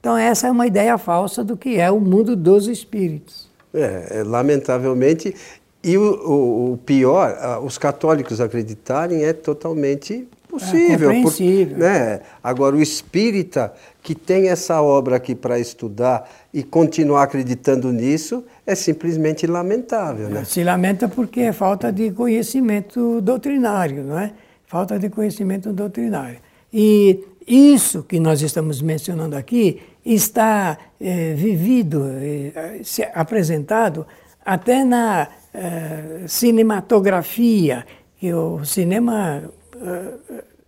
Então, 0.07 0.17
essa 0.17 0.47
é 0.47 0.51
uma 0.51 0.65
ideia 0.65 0.97
falsa 0.97 1.43
do 1.43 1.57
que 1.57 1.77
é 1.77 1.91
o 1.91 1.99
mundo 1.99 2.33
dos 2.33 2.67
espíritos. 2.67 3.49
É, 3.73 4.19
é 4.19 4.23
lamentavelmente, 4.23 5.35
e 5.83 5.97
o, 5.97 6.01
o, 6.01 6.73
o, 6.73 6.77
pior, 6.77 7.61
os 7.61 7.77
católicos 7.77 8.39
acreditarem 8.39 9.25
é 9.25 9.33
totalmente 9.33 10.25
possível. 10.47 11.11
É 11.11 11.21
por, 11.21 11.77
né? 11.77 12.21
Agora, 12.41 12.77
o 12.77 12.81
espírita 12.81 13.73
que 14.01 14.15
tem 14.15 14.47
essa 14.47 14.81
obra 14.81 15.17
aqui 15.17 15.35
para 15.35 15.59
estudar 15.59 16.29
e 16.53 16.63
continuar 16.63 17.23
acreditando 17.23 17.91
nisso 17.91 18.45
é 18.65 18.75
simplesmente 18.75 19.45
lamentável. 19.45 20.29
Né? 20.29 20.45
Se 20.45 20.63
lamenta 20.63 21.09
porque 21.09 21.41
é 21.41 21.51
falta 21.51 21.91
de 21.91 22.11
conhecimento 22.11 23.19
doutrinário, 23.19 24.05
não 24.05 24.17
é? 24.17 24.31
Falta 24.67 24.97
de 24.97 25.09
conhecimento 25.09 25.73
doutrinário. 25.73 26.37
E 26.71 27.25
isso 27.47 28.03
que 28.03 28.19
nós 28.19 28.41
estamos 28.41 28.81
mencionando 28.81 29.35
aqui 29.35 29.81
está 30.13 30.77
é, 31.01 31.33
vivido, 31.33 32.05
é, 32.07 32.81
apresentado 33.13 34.07
até 34.45 34.85
na 34.85 35.27
é, 35.53 36.23
cinematografia, 36.27 37.85
que 38.17 38.33
o 38.33 38.63
cinema 38.63 39.43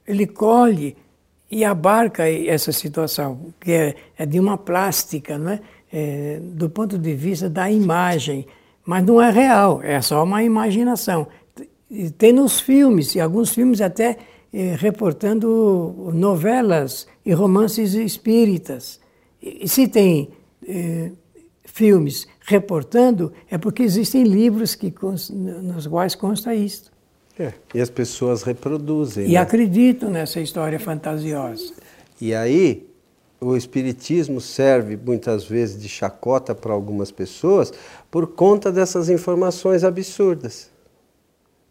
ele 0.06 0.28
colhe 0.28 0.96
e 1.50 1.64
abarca 1.64 2.30
essa 2.30 2.72
situação, 2.72 3.54
que 3.60 3.72
é, 3.72 3.96
é 4.18 4.26
de 4.26 4.40
uma 4.40 4.58
plástica, 4.58 5.40
é? 5.92 6.40
do 6.40 6.70
ponto 6.70 6.98
de 6.98 7.16
vista 7.16 7.50
da 7.50 7.72
imagem, 7.72 8.46
mas 8.86 9.04
não 9.04 9.20
é 9.22 9.32
real, 9.32 9.82
é 9.82 10.00
só 10.02 10.24
uma 10.24 10.44
imaginação. 10.44 11.28
Tem 12.20 12.34
nos 12.34 12.60
filmes, 12.60 13.16
e 13.16 13.20
alguns 13.20 13.50
filmes 13.50 13.82
até 13.82 14.18
reportando 14.78 16.12
novelas 16.14 17.08
e 17.26 17.34
romances 17.34 17.94
espíritas. 17.96 19.00
E 19.42 19.68
se 19.68 19.88
tem 19.88 20.32
filmes 21.66 22.28
reportando, 22.42 23.32
é 23.50 23.58
porque 23.58 23.84
existem 23.84 24.24
livros 24.24 24.76
que, 24.76 24.94
nos 25.32 25.88
quais 25.88 26.16
consta 26.16 26.54
isso. 26.54 26.92
É, 27.38 27.54
e 27.74 27.80
as 27.80 27.90
pessoas 27.90 28.44
reproduzem. 28.44 29.28
E 29.28 29.34
né? 29.34 29.38
acreditam 29.38 30.10
nessa 30.10 30.42
história 30.42 30.78
fantasiosa. 30.78 31.74
E 32.20 32.36
aí, 32.36 32.86
o 33.40 33.56
Espiritismo 33.56 34.42
serve 34.42 34.98
muitas 34.98 35.46
vezes 35.46 35.82
de 35.82 35.88
chacota 35.88 36.54
para 36.54 36.74
algumas 36.74 37.12
pessoas 37.12 37.72
por 38.12 38.28
conta 38.28 38.72
dessas 38.72 39.10
informações 39.10 39.86
absurdas. 39.86 40.70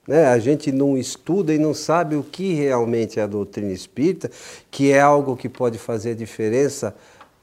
Né? 0.06 0.24
A 0.24 0.38
gente 0.38 0.72
não 0.72 0.96
estuda 0.96 1.52
e 1.52 1.58
não 1.58 1.74
sabe 1.74 2.16
o 2.16 2.22
que 2.22 2.54
realmente 2.54 3.20
é 3.20 3.22
a 3.22 3.26
doutrina 3.26 3.72
espírita, 3.72 4.30
que 4.70 4.90
é 4.90 5.00
algo 5.00 5.36
que 5.36 5.50
pode 5.50 5.76
fazer 5.76 6.14
diferença 6.14 6.96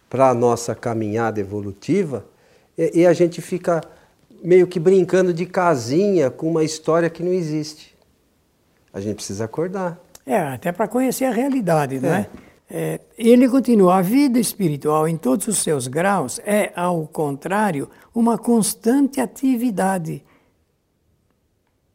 para 0.09 0.29
a 0.29 0.33
nossa 0.33 0.73
caminhada 0.75 1.39
evolutiva 1.39 2.25
e, 2.77 3.01
e 3.01 3.07
a 3.07 3.13
gente 3.13 3.41
fica 3.41 3.81
meio 4.43 4.67
que 4.67 4.79
brincando 4.79 5.33
de 5.33 5.45
casinha 5.45 6.29
com 6.29 6.49
uma 6.49 6.63
história 6.63 7.09
que 7.09 7.23
não 7.23 7.33
existe. 7.33 7.95
A 8.93 8.99
gente 9.01 9.15
precisa 9.15 9.45
acordar. 9.45 9.99
É, 10.25 10.37
até 10.37 10.71
para 10.71 10.87
conhecer 10.87 11.25
a 11.25 11.31
realidade, 11.31 11.99
não 11.99 12.13
é? 12.13 12.27
é? 12.69 12.99
Ele 13.17 13.49
continua: 13.49 13.97
a 13.97 14.01
vida 14.01 14.39
espiritual, 14.39 15.07
em 15.07 15.17
todos 15.17 15.47
os 15.47 15.59
seus 15.59 15.87
graus, 15.87 16.39
é, 16.45 16.71
ao 16.75 17.07
contrário, 17.07 17.89
uma 18.13 18.37
constante 18.37 19.19
atividade, 19.19 20.23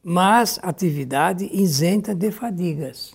mas 0.03 0.59
atividade 0.63 1.49
isenta 1.53 2.15
de 2.15 2.31
fadigas. 2.31 3.15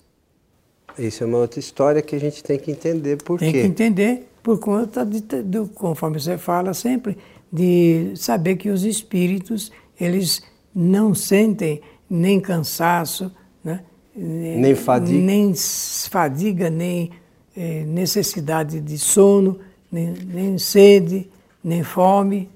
Isso 0.98 1.24
é 1.24 1.28
uma 1.28 1.40
outra 1.40 1.60
história 1.60 2.02
que 2.02 2.16
a 2.16 2.20
gente 2.20 2.44
tem 2.44 2.58
que 2.58 2.72
entender 2.72 3.22
por 3.22 3.38
tem 3.38 3.52
quê. 3.52 3.62
Tem 3.62 3.74
que 3.74 3.84
entender 3.84 4.30
por 4.46 4.60
conta, 4.60 5.04
de, 5.04 5.22
do, 5.22 5.68
conforme 5.70 6.20
você 6.20 6.38
fala 6.38 6.72
sempre, 6.76 7.18
de 7.52 8.14
saber 8.16 8.58
que 8.58 8.70
os 8.70 8.84
espíritos, 8.84 9.72
eles 10.00 10.44
não 10.74 11.16
sentem 11.16 11.82
nem 12.08 12.40
cansaço, 12.40 13.32
né? 13.64 13.82
nem 14.16 14.76
fadiga, 14.76 15.20
nem, 15.20 15.54
fadiga, 15.56 16.70
nem 16.70 17.10
eh, 17.58 17.86
necessidade 17.88 18.80
de 18.80 19.00
sono, 19.00 19.60
nem, 19.92 20.14
nem 20.14 20.60
sede, 20.60 21.28
nem 21.64 21.82
fome, 21.82 22.48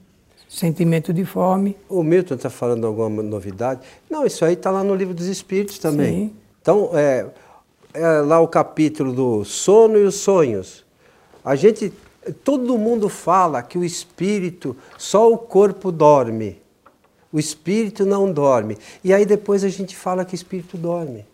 sentimento 0.47 1.11
de 1.11 1.25
fome. 1.25 1.75
O 1.89 2.03
Milton 2.03 2.35
está 2.35 2.51
falando 2.51 2.85
alguma 2.85 3.23
novidade? 3.23 3.81
Não, 4.07 4.27
isso 4.27 4.45
aí 4.45 4.53
está 4.53 4.69
lá 4.69 4.83
no 4.83 4.93
livro 4.93 5.15
dos 5.15 5.25
Espíritos 5.25 5.79
também. 5.79 6.27
Sim. 6.27 6.33
Então, 6.61 6.91
é, 6.93 7.25
é 7.95 8.07
lá 8.21 8.39
o 8.39 8.47
capítulo 8.47 9.11
do 9.11 9.43
sono 9.43 9.97
e 9.97 10.03
os 10.03 10.17
sonhos. 10.17 10.87
A 11.43 11.55
gente, 11.55 11.93
todo 12.43 12.77
mundo 12.77 13.09
fala 13.09 13.61
que 13.61 13.77
o 13.77 13.83
espírito, 13.83 14.75
só 14.97 15.31
o 15.31 15.37
corpo 15.37 15.91
dorme. 15.91 16.61
O 17.31 17.39
espírito 17.39 18.05
não 18.05 18.31
dorme. 18.31 18.77
E 19.03 19.13
aí 19.13 19.25
depois 19.25 19.63
a 19.63 19.69
gente 19.69 19.95
fala 19.95 20.25
que 20.25 20.33
o 20.33 20.35
espírito 20.35 20.77
dorme. 20.77 21.25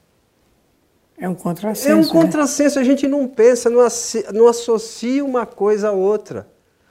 É 1.17 1.29
um 1.29 1.35
contrassenso. 1.35 1.89
É 1.89 1.95
um 1.95 2.01
né? 2.01 2.07
contrassenso, 2.07 2.77
a 2.77 2.83
gente 2.83 3.07
não 3.07 3.27
pensa, 3.27 3.69
não, 3.69 3.87
não 4.33 4.47
associa 4.47 5.23
uma 5.23 5.45
coisa 5.45 5.89
a 5.89 5.91
outra. 5.91 6.47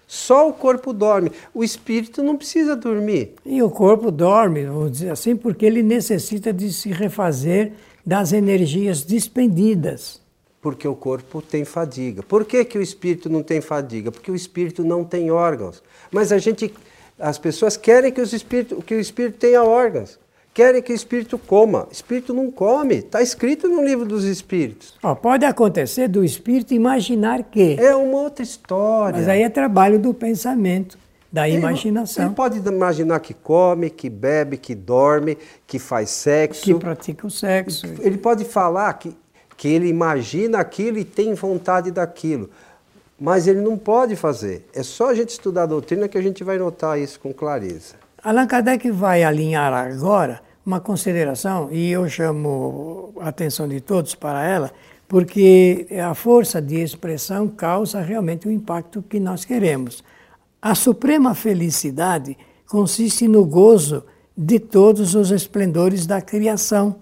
Só 0.07 0.49
o 0.49 0.53
corpo 0.53 0.93
dorme, 0.93 1.33
o 1.53 1.65
espírito 1.65 2.23
não 2.23 2.37
precisa 2.37 2.77
dormir. 2.77 3.35
E 3.45 3.63
o 3.63 3.71
corpo 3.71 4.11
dorme, 4.11 4.65
vamos 4.65 4.93
dizer 4.93 5.11
assim, 5.11 5.35
porque 5.35 5.65
ele 5.65 5.83
necessita 5.83 6.53
de 6.53 6.73
se 6.73 6.91
refazer 6.91 7.73
das 8.05 8.33
energias 8.33 9.03
despendidas. 9.03 10.21
Porque 10.65 10.89
o 10.89 10.95
corpo 10.95 11.43
tem 11.43 11.63
fadiga. 11.65 12.23
Por 12.23 12.47
que, 12.47 12.65
que 12.65 12.79
o 12.79 12.83
espírito 12.83 13.29
não 13.29 13.43
tem 13.43 13.61
fadiga? 13.61 14.11
Porque 14.11 14.31
o 14.31 14.35
espírito 14.35 14.83
não 14.83 15.05
tem 15.05 15.31
órgãos. 15.31 15.83
Mas 16.11 16.33
a 16.33 16.39
gente, 16.39 16.73
as 17.19 17.37
pessoas 17.37 17.77
querem 17.77 18.11
que, 18.11 18.21
os 18.21 18.33
espírito, 18.33 18.83
que 18.83 18.95
o 18.95 19.01
espírito 19.01 19.37
tenha 19.37 19.63
órgãos 19.63 20.19
querem 20.55 20.81
que 20.81 20.93
o 20.93 20.95
espírito 20.95 21.37
coma. 21.37 21.89
O 21.91 21.93
espírito 21.93 22.33
não 22.33 22.51
come. 22.51 22.95
Está 22.95 23.21
escrito 23.21 23.69
no 23.69 23.85
livro 23.85 24.07
dos 24.07 24.25
espíritos. 24.25 24.95
Oh, 25.03 25.17
pode 25.17 25.45
acontecer 25.45 26.07
do 26.07 26.25
espírito 26.25 26.73
imaginar 26.73 27.43
que. 27.43 27.77
É 27.79 27.95
uma 27.95 28.19
outra 28.19 28.45
história. 28.45 29.19
Mas 29.19 29.29
aí 29.29 29.43
é 29.43 29.49
trabalho 29.49 29.99
do 29.99 30.15
pensamento, 30.15 30.97
da 31.31 31.49
imaginação. 31.49 32.27
Ele 32.27 32.35
pode 32.35 32.59
imaginar 32.67 33.19
que 33.19 33.35
come, 33.35 33.91
que 33.91 34.09
bebe, 34.09 34.57
que 34.57 34.75
dorme, 34.75 35.37
que 35.67 35.81
faz 35.81 36.11
sexo. 36.11 36.63
Que 36.63 36.75
pratica 36.75 37.27
o 37.27 37.31
sexo. 37.31 37.85
Ele 38.01 38.17
pode 38.17 38.45
falar 38.45 38.93
que, 38.95 39.15
que 39.57 39.69
ele 39.69 39.89
imagina 39.89 40.59
aquilo 40.59 40.99
e 40.99 41.05
tem 41.05 41.35
vontade 41.35 41.91
daquilo. 41.91 42.51
Mas 43.19 43.47
ele 43.47 43.61
não 43.61 43.79
pode 43.79 44.17
fazer. 44.17 44.67
É 44.75 44.83
só 44.83 45.11
a 45.11 45.15
gente 45.15 45.31
estudar 45.31 45.63
a 45.63 45.67
doutrina 45.67 46.09
que 46.09 46.19
a 46.19 46.23
gente 46.23 46.43
vai 46.43 46.59
notar 46.59 46.99
isso 46.99 47.21
com 47.21 47.33
clareza. 47.33 47.95
Allan 48.23 48.47
Kardec 48.47 48.91
vai 48.91 49.23
alinhar 49.23 49.73
agora 49.73 50.41
uma 50.65 50.81
consideração, 50.81 51.69
e 51.71 51.91
eu 51.91 52.09
chamo 52.09 53.13
a 53.21 53.29
atenção 53.29 53.69
de 53.69 53.81
todos 53.81 54.15
para 54.15 54.43
ela, 54.43 54.73
porque 55.07 55.87
a 56.03 56.15
força 56.15 56.61
de 56.61 56.81
expressão 56.81 57.47
causa 57.49 58.01
realmente 58.01 58.49
o 58.49 58.51
impacto 58.51 59.03
que 59.03 59.21
nós 59.21 59.45
queremos. 59.45 60.03
A 60.63 60.75
suprema 60.75 61.35
felicidade 61.35 62.39
consiste 62.67 63.29
no 63.29 63.45
gozo 63.45 64.05
de 64.37 64.59
todos 64.59 65.15
os 65.15 65.31
esplendores 65.31 66.07
da 66.07 66.23
criação, 66.23 66.97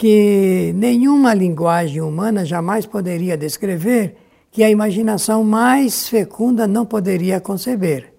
que 0.00 0.72
nenhuma 0.76 1.34
linguagem 1.34 2.00
humana 2.00 2.42
jamais 2.42 2.86
poderia 2.86 3.36
descrever, 3.36 4.16
que 4.50 4.64
a 4.64 4.70
imaginação 4.70 5.44
mais 5.44 6.08
fecunda 6.08 6.66
não 6.66 6.86
poderia 6.86 7.38
conceber. 7.38 8.10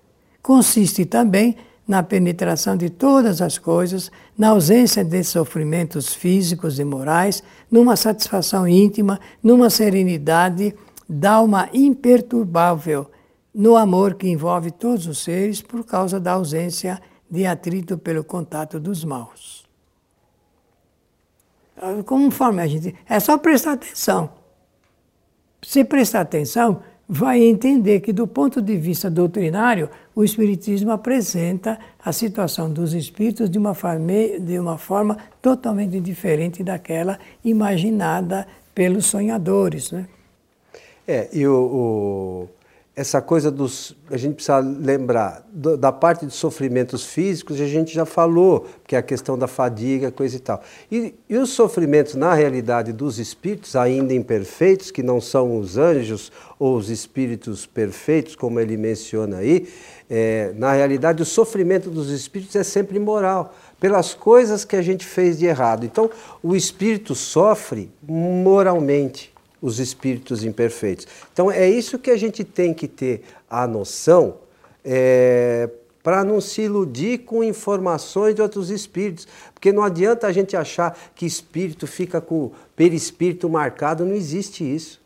Consiste 0.44 1.06
também 1.06 1.56
na 1.88 2.04
penetração 2.04 2.78
de 2.78 2.88
todas 2.92 3.42
as 3.42 3.58
coisas, 3.58 4.12
na 4.38 4.50
ausência 4.50 5.04
de 5.04 5.24
sofrimentos 5.24 6.14
físicos 6.14 6.78
e 6.78 6.84
morais, 6.84 7.44
numa 7.72 7.96
satisfação 7.96 8.68
íntima, 8.68 9.20
numa 9.42 9.72
serenidade 9.72 10.76
da 11.10 11.40
imperturbável, 11.74 13.10
no 13.52 13.76
amor 13.76 14.14
que 14.14 14.30
envolve 14.30 14.70
todos 14.70 15.08
os 15.08 15.18
seres 15.18 15.64
por 15.64 15.84
causa 15.84 16.20
da 16.20 16.34
ausência 16.34 17.02
de 17.28 17.44
atrito 17.48 17.98
pelo 17.98 18.24
contato 18.24 18.80
dos 18.80 19.04
maus. 19.04 19.61
Conforme 22.06 22.62
a 22.62 22.68
gente. 22.68 22.96
É 23.10 23.20
só 23.20 23.38
prestar 23.38 23.74
atenção. 23.74 24.30
Se 25.64 25.84
prestar 25.84 26.22
atenção, 26.22 26.82
vai 27.08 27.44
entender 27.44 28.00
que, 28.00 28.14
do 28.14 28.26
ponto 28.26 28.62
de 28.62 28.78
vista 28.78 29.10
doutrinário, 29.10 29.90
o 30.16 30.24
Espiritismo 30.24 30.92
apresenta 30.92 31.78
a 32.04 32.14
situação 32.14 32.72
dos 32.72 32.94
espíritos 32.94 33.50
de 33.50 33.58
uma 33.58 33.74
forma, 33.74 34.14
de 34.40 34.58
uma 34.58 34.78
forma 34.78 35.18
totalmente 35.42 36.00
diferente 36.00 36.64
daquela 36.64 37.20
imaginada 37.44 38.48
pelos 38.74 39.08
sonhadores. 39.08 39.92
Né? 39.92 40.08
É, 41.08 41.30
e 41.34 41.46
o, 41.46 42.48
essa 43.02 43.22
coisa 43.22 43.50
dos. 43.52 43.96
A 44.10 44.18
gente 44.18 44.36
precisa 44.36 44.60
lembrar 44.60 45.46
do, 45.52 45.76
da 45.76 45.92
parte 45.92 46.26
de 46.26 46.34
sofrimentos 46.34 47.04
físicos, 47.06 47.60
a 47.60 47.66
gente 47.66 47.94
já 47.94 48.06
falou, 48.06 48.68
que 48.86 48.96
é 48.96 49.00
a 49.00 49.02
questão 49.02 49.38
da 49.38 49.48
fadiga, 49.48 50.12
coisa 50.12 50.38
e 50.38 50.40
tal. 50.40 50.62
E, 50.92 51.14
e 51.28 51.38
os 51.38 51.50
sofrimentos, 51.50 52.16
na 52.16 52.34
realidade, 52.34 52.94
dos 52.94 53.20
espíritos 53.20 53.76
ainda 53.76 54.14
imperfeitos, 54.14 54.92
que 54.92 55.02
não 55.02 55.20
são 55.20 55.58
os 55.58 55.78
anjos 55.78 56.32
ou 56.60 56.78
os 56.78 56.90
espíritos 56.90 57.66
perfeitos, 57.66 58.36
como 58.36 58.60
ele 58.60 58.78
menciona 58.78 59.38
aí, 59.38 59.68
é, 60.10 60.52
na 60.56 60.74
realidade, 60.74 61.24
o 61.24 61.26
sofrimento 61.26 61.90
dos 61.90 62.10
espíritos 62.10 62.56
é 62.56 62.64
sempre 62.64 63.00
moral, 63.00 63.56
pelas 63.80 64.14
coisas 64.14 64.64
que 64.64 64.76
a 64.76 64.82
gente 64.82 65.06
fez 65.06 65.40
de 65.40 65.46
errado. 65.46 65.86
Então, 65.86 66.10
o 66.44 66.56
espírito 66.56 67.16
sofre 67.16 67.90
moralmente 68.04 69.31
os 69.62 69.80
espíritos 69.80 70.44
imperfeitos. 70.44 71.08
Então 71.32 71.52
é 71.52 71.70
isso 71.70 72.00
que 72.00 72.10
a 72.10 72.18
gente 72.18 72.44
tem 72.44 72.74
que 72.74 72.88
ter 72.88 73.24
a 73.50 73.68
noção 73.68 74.36
é, 74.84 75.70
para 76.04 76.24
não 76.24 76.42
se 76.42 76.64
iludir 76.64 77.20
com 77.20 77.44
informações 77.44 78.34
de 78.34 78.42
outros 78.42 78.70
espíritos. 78.70 79.28
Porque 79.54 79.72
não 79.72 79.84
adianta 79.84 80.28
a 80.28 80.32
gente 80.32 80.58
achar 80.58 80.98
que 81.14 81.26
espírito 81.26 81.86
fica 81.86 82.20
com 82.20 82.46
o 82.46 82.52
perispírito 82.76 83.50
marcado, 83.50 84.06
não 84.06 84.16
existe 84.16 84.64
isso. 84.64 85.00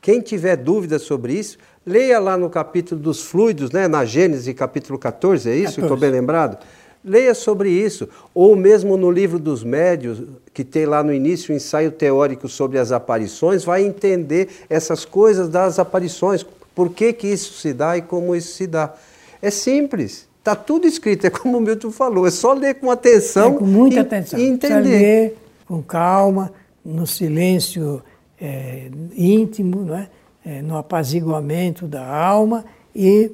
Quem 0.00 0.20
tiver 0.20 0.56
dúvidas 0.56 1.02
sobre 1.02 1.34
isso, 1.34 1.58
leia 1.84 2.18
lá 2.18 2.36
no 2.36 2.48
capítulo 2.48 3.00
dos 3.00 3.20
fluidos, 3.22 3.70
né, 3.70 3.88
na 3.88 4.04
Gênesis, 4.04 4.54
capítulo 4.54 4.98
14, 4.98 5.50
é 5.50 5.56
isso? 5.56 5.80
Estou 5.80 5.96
bem 5.96 6.10
lembrado? 6.10 6.64
Leia 7.08 7.34
sobre 7.34 7.70
isso. 7.70 8.08
Ou 8.34 8.54
mesmo 8.54 8.96
no 8.96 9.10
livro 9.10 9.38
dos 9.38 9.64
médios, 9.64 10.22
que 10.52 10.62
tem 10.62 10.86
lá 10.86 11.02
no 11.02 11.12
início 11.12 11.50
o 11.50 11.54
um 11.54 11.56
ensaio 11.56 11.90
teórico 11.90 12.48
sobre 12.48 12.78
as 12.78 12.92
aparições, 12.92 13.64
vai 13.64 13.84
entender 13.84 14.48
essas 14.68 15.04
coisas 15.04 15.48
das 15.48 15.78
aparições. 15.78 16.44
Por 16.74 16.90
que, 16.90 17.12
que 17.12 17.26
isso 17.26 17.54
se 17.54 17.72
dá 17.72 17.96
e 17.96 18.02
como 18.02 18.36
isso 18.36 18.52
se 18.52 18.66
dá. 18.66 18.94
É 19.40 19.50
simples. 19.50 20.28
Está 20.38 20.54
tudo 20.54 20.86
escrito, 20.86 21.26
é 21.26 21.30
como 21.30 21.58
o 21.58 21.60
Milton 21.60 21.90
falou, 21.90 22.26
é 22.26 22.30
só 22.30 22.54
ler 22.54 22.76
com 22.76 22.90
atenção. 22.90 23.54
É, 23.54 23.58
com 23.58 23.66
muita 23.66 23.96
e, 23.96 23.98
atenção. 23.98 24.38
E 24.38 24.46
entender. 24.46 24.80
ler 24.82 25.36
com 25.66 25.82
calma, 25.82 26.52
no 26.82 27.06
silêncio 27.06 28.02
é, 28.40 28.90
íntimo, 29.14 29.84
não 29.84 29.96
é? 29.96 30.08
É, 30.44 30.62
no 30.62 30.78
apaziguamento 30.78 31.86
da 31.86 32.06
alma 32.06 32.64
e 32.96 33.30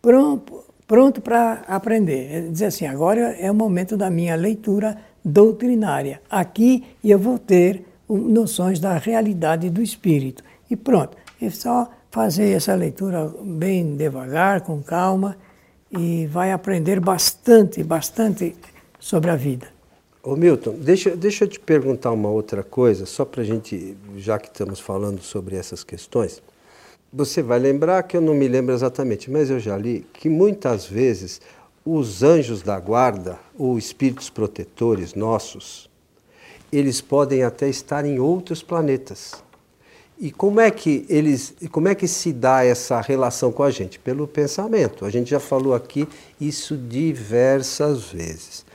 pronto, 0.00 0.64
pronto 0.88 1.20
para 1.20 1.62
aprender. 1.68 2.32
É 2.32 2.40
dizer 2.40 2.64
assim, 2.64 2.86
agora 2.86 3.36
é 3.38 3.48
o 3.50 3.54
momento 3.54 3.96
da 3.96 4.10
minha 4.10 4.34
leitura 4.34 4.96
doutrinária. 5.22 6.20
Aqui 6.28 6.84
eu 7.04 7.18
vou 7.18 7.38
ter 7.38 7.84
noções 8.08 8.80
da 8.80 8.96
realidade 8.96 9.68
do 9.68 9.82
espírito. 9.82 10.42
E 10.70 10.74
pronto, 10.74 11.16
é 11.40 11.50
só 11.50 11.88
fazer 12.10 12.50
essa 12.50 12.74
leitura 12.74 13.30
bem 13.44 13.94
devagar, 13.94 14.62
com 14.62 14.82
calma, 14.82 15.36
e 15.90 16.26
vai 16.26 16.52
aprender 16.52 17.00
bastante, 17.00 17.82
bastante 17.84 18.56
sobre 18.98 19.30
a 19.30 19.36
vida. 19.36 19.68
Ô 20.22 20.36
Milton, 20.36 20.74
deixa, 20.78 21.14
deixa 21.14 21.44
eu 21.44 21.48
te 21.48 21.60
perguntar 21.60 22.10
uma 22.12 22.28
outra 22.28 22.62
coisa, 22.62 23.06
só 23.06 23.24
para 23.24 23.42
a 23.42 23.44
gente, 23.44 23.96
já 24.16 24.38
que 24.38 24.48
estamos 24.48 24.80
falando 24.80 25.20
sobre 25.20 25.56
essas 25.56 25.84
questões. 25.84 26.42
Você 27.10 27.42
vai 27.42 27.58
lembrar 27.58 28.02
que 28.02 28.16
eu 28.16 28.20
não 28.20 28.34
me 28.34 28.46
lembro 28.46 28.74
exatamente, 28.74 29.30
mas 29.30 29.48
eu 29.48 29.58
já 29.58 29.78
li 29.78 30.06
que 30.12 30.28
muitas 30.28 30.84
vezes 30.84 31.40
os 31.82 32.22
anjos 32.22 32.60
da 32.62 32.78
guarda, 32.78 33.38
ou 33.56 33.78
espíritos 33.78 34.28
protetores 34.28 35.14
nossos, 35.14 35.88
eles 36.70 37.00
podem 37.00 37.42
até 37.42 37.66
estar 37.66 38.04
em 38.04 38.18
outros 38.18 38.62
planetas. 38.62 39.42
E 40.20 40.30
como 40.30 40.60
é 40.60 40.70
que 40.70 41.06
eles, 41.08 41.54
como 41.70 41.88
é 41.88 41.94
que 41.94 42.06
se 42.06 42.30
dá 42.30 42.62
essa 42.62 43.00
relação 43.00 43.50
com 43.50 43.62
a 43.62 43.70
gente? 43.70 43.98
Pelo 43.98 44.28
pensamento. 44.28 45.06
A 45.06 45.10
gente 45.10 45.30
já 45.30 45.40
falou 45.40 45.74
aqui 45.74 46.06
isso 46.38 46.76
diversas 46.76 48.04
vezes. 48.10 48.66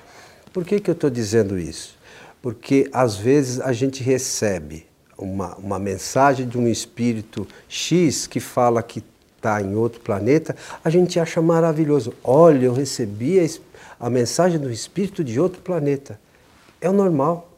Por 0.52 0.66
que, 0.66 0.80
que 0.80 0.90
eu 0.90 0.94
estou 0.94 1.10
dizendo 1.10 1.60
isso? 1.60 2.00
Porque 2.42 2.90
às 2.92 3.16
vezes 3.16 3.60
a 3.60 3.74
gente 3.74 4.02
recebe 4.02 4.88
uma, 5.24 5.56
uma 5.56 5.80
mensagem 5.80 6.48
de 6.48 6.58
um 6.58 6.68
espírito 6.68 7.48
X 7.68 8.28
que 8.28 8.40
fala 8.40 8.84
que 8.84 9.04
está 9.38 9.62
em 9.62 9.76
outro 9.76 10.00
planeta, 10.02 10.56
a 10.84 10.90
gente 10.90 11.20
acha 11.20 11.42
maravilhoso. 11.42 12.14
Olha, 12.24 12.66
eu 12.66 12.74
recebi 12.74 13.40
a, 13.40 14.06
a 14.06 14.10
mensagem 14.10 14.60
do 14.60 14.72
espírito 14.72 15.24
de 15.24 15.40
outro 15.40 15.62
planeta. 15.62 16.20
É 16.80 16.90
o 16.90 16.94
normal. 16.94 17.50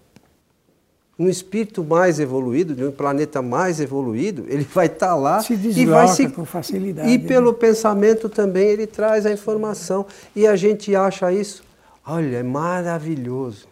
Um 1.17 1.30
espírito 1.30 1.84
mais 1.84 2.19
evoluído, 2.19 2.75
de 2.75 2.84
um 2.84 2.91
planeta 2.91 3.41
mais 3.41 3.80
evoluído, 3.80 4.45
ele 4.49 4.67
vai 4.73 4.88
estar 4.88 5.10
tá 5.10 5.15
lá 5.15 5.39
se 5.39 5.54
e 5.54 5.86
vai 5.86 6.08
se 6.10 6.28
com 6.28 6.43
facilidade. 6.43 7.10
E 7.10 7.17
pelo 7.17 7.51
né? 7.51 7.58
pensamento 7.58 8.28
também 8.28 8.67
ele 8.67 8.86
traz 8.86 9.25
a 9.25 9.32
informação 9.32 10.06
e 10.36 10.45
a 10.45 10.58
gente 10.58 10.93
acha 10.93 11.32
isso, 11.32 11.63
olha, 12.06 12.38
é 12.38 12.43
maravilhoso. 12.43 13.65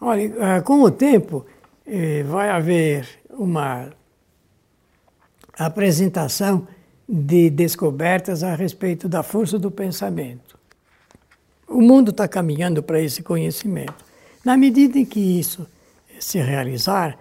Olha, 0.00 0.32
ah, 0.40 0.62
com 0.62 0.80
o 0.80 0.90
tempo 0.90 1.44
eh, 1.86 2.22
vai 2.22 2.48
haver 2.48 3.19
uma 3.40 3.88
apresentação 5.58 6.68
de 7.08 7.48
descobertas 7.48 8.44
a 8.44 8.54
respeito 8.54 9.08
da 9.08 9.22
força 9.22 9.58
do 9.58 9.70
pensamento. 9.70 10.58
O 11.66 11.80
mundo 11.80 12.10
está 12.10 12.28
caminhando 12.28 12.82
para 12.82 13.00
esse 13.00 13.22
conhecimento. 13.22 14.04
Na 14.44 14.58
medida 14.58 14.98
em 14.98 15.06
que 15.06 15.18
isso 15.18 15.66
se 16.18 16.38
realizar, 16.38 17.18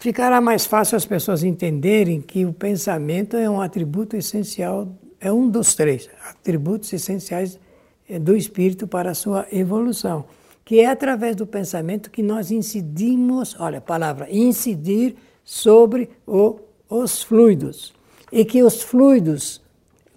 ficará 0.00 0.40
mais 0.40 0.64
fácil 0.64 0.96
as 0.96 1.04
pessoas 1.04 1.44
entenderem 1.44 2.22
que 2.22 2.46
o 2.46 2.52
pensamento 2.52 3.36
é 3.36 3.48
um 3.48 3.60
atributo 3.60 4.16
essencial, 4.16 4.88
é 5.20 5.30
um 5.30 5.50
dos 5.50 5.74
três 5.74 6.08
atributos 6.30 6.90
essenciais 6.94 7.58
eh, 8.08 8.18
do 8.18 8.34
espírito 8.34 8.86
para 8.86 9.10
a 9.10 9.14
sua 9.14 9.46
evolução, 9.52 10.24
que 10.68 10.80
é 10.80 10.86
através 10.86 11.34
do 11.34 11.46
pensamento 11.46 12.10
que 12.10 12.22
nós 12.22 12.50
incidimos, 12.50 13.58
olha 13.58 13.78
a 13.78 13.80
palavra, 13.80 14.28
incidir 14.30 15.16
sobre 15.42 16.10
o, 16.26 16.60
os 16.90 17.22
fluidos. 17.22 17.94
E 18.30 18.44
que 18.44 18.62
os 18.62 18.82
fluidos, 18.82 19.62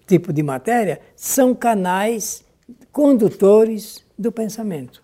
tipo 0.05 0.33
de 0.33 0.43
matéria, 0.43 0.99
são 1.15 1.55
canais 1.55 2.43
condutores 2.91 4.05
do 4.19 4.29
pensamento. 4.29 5.01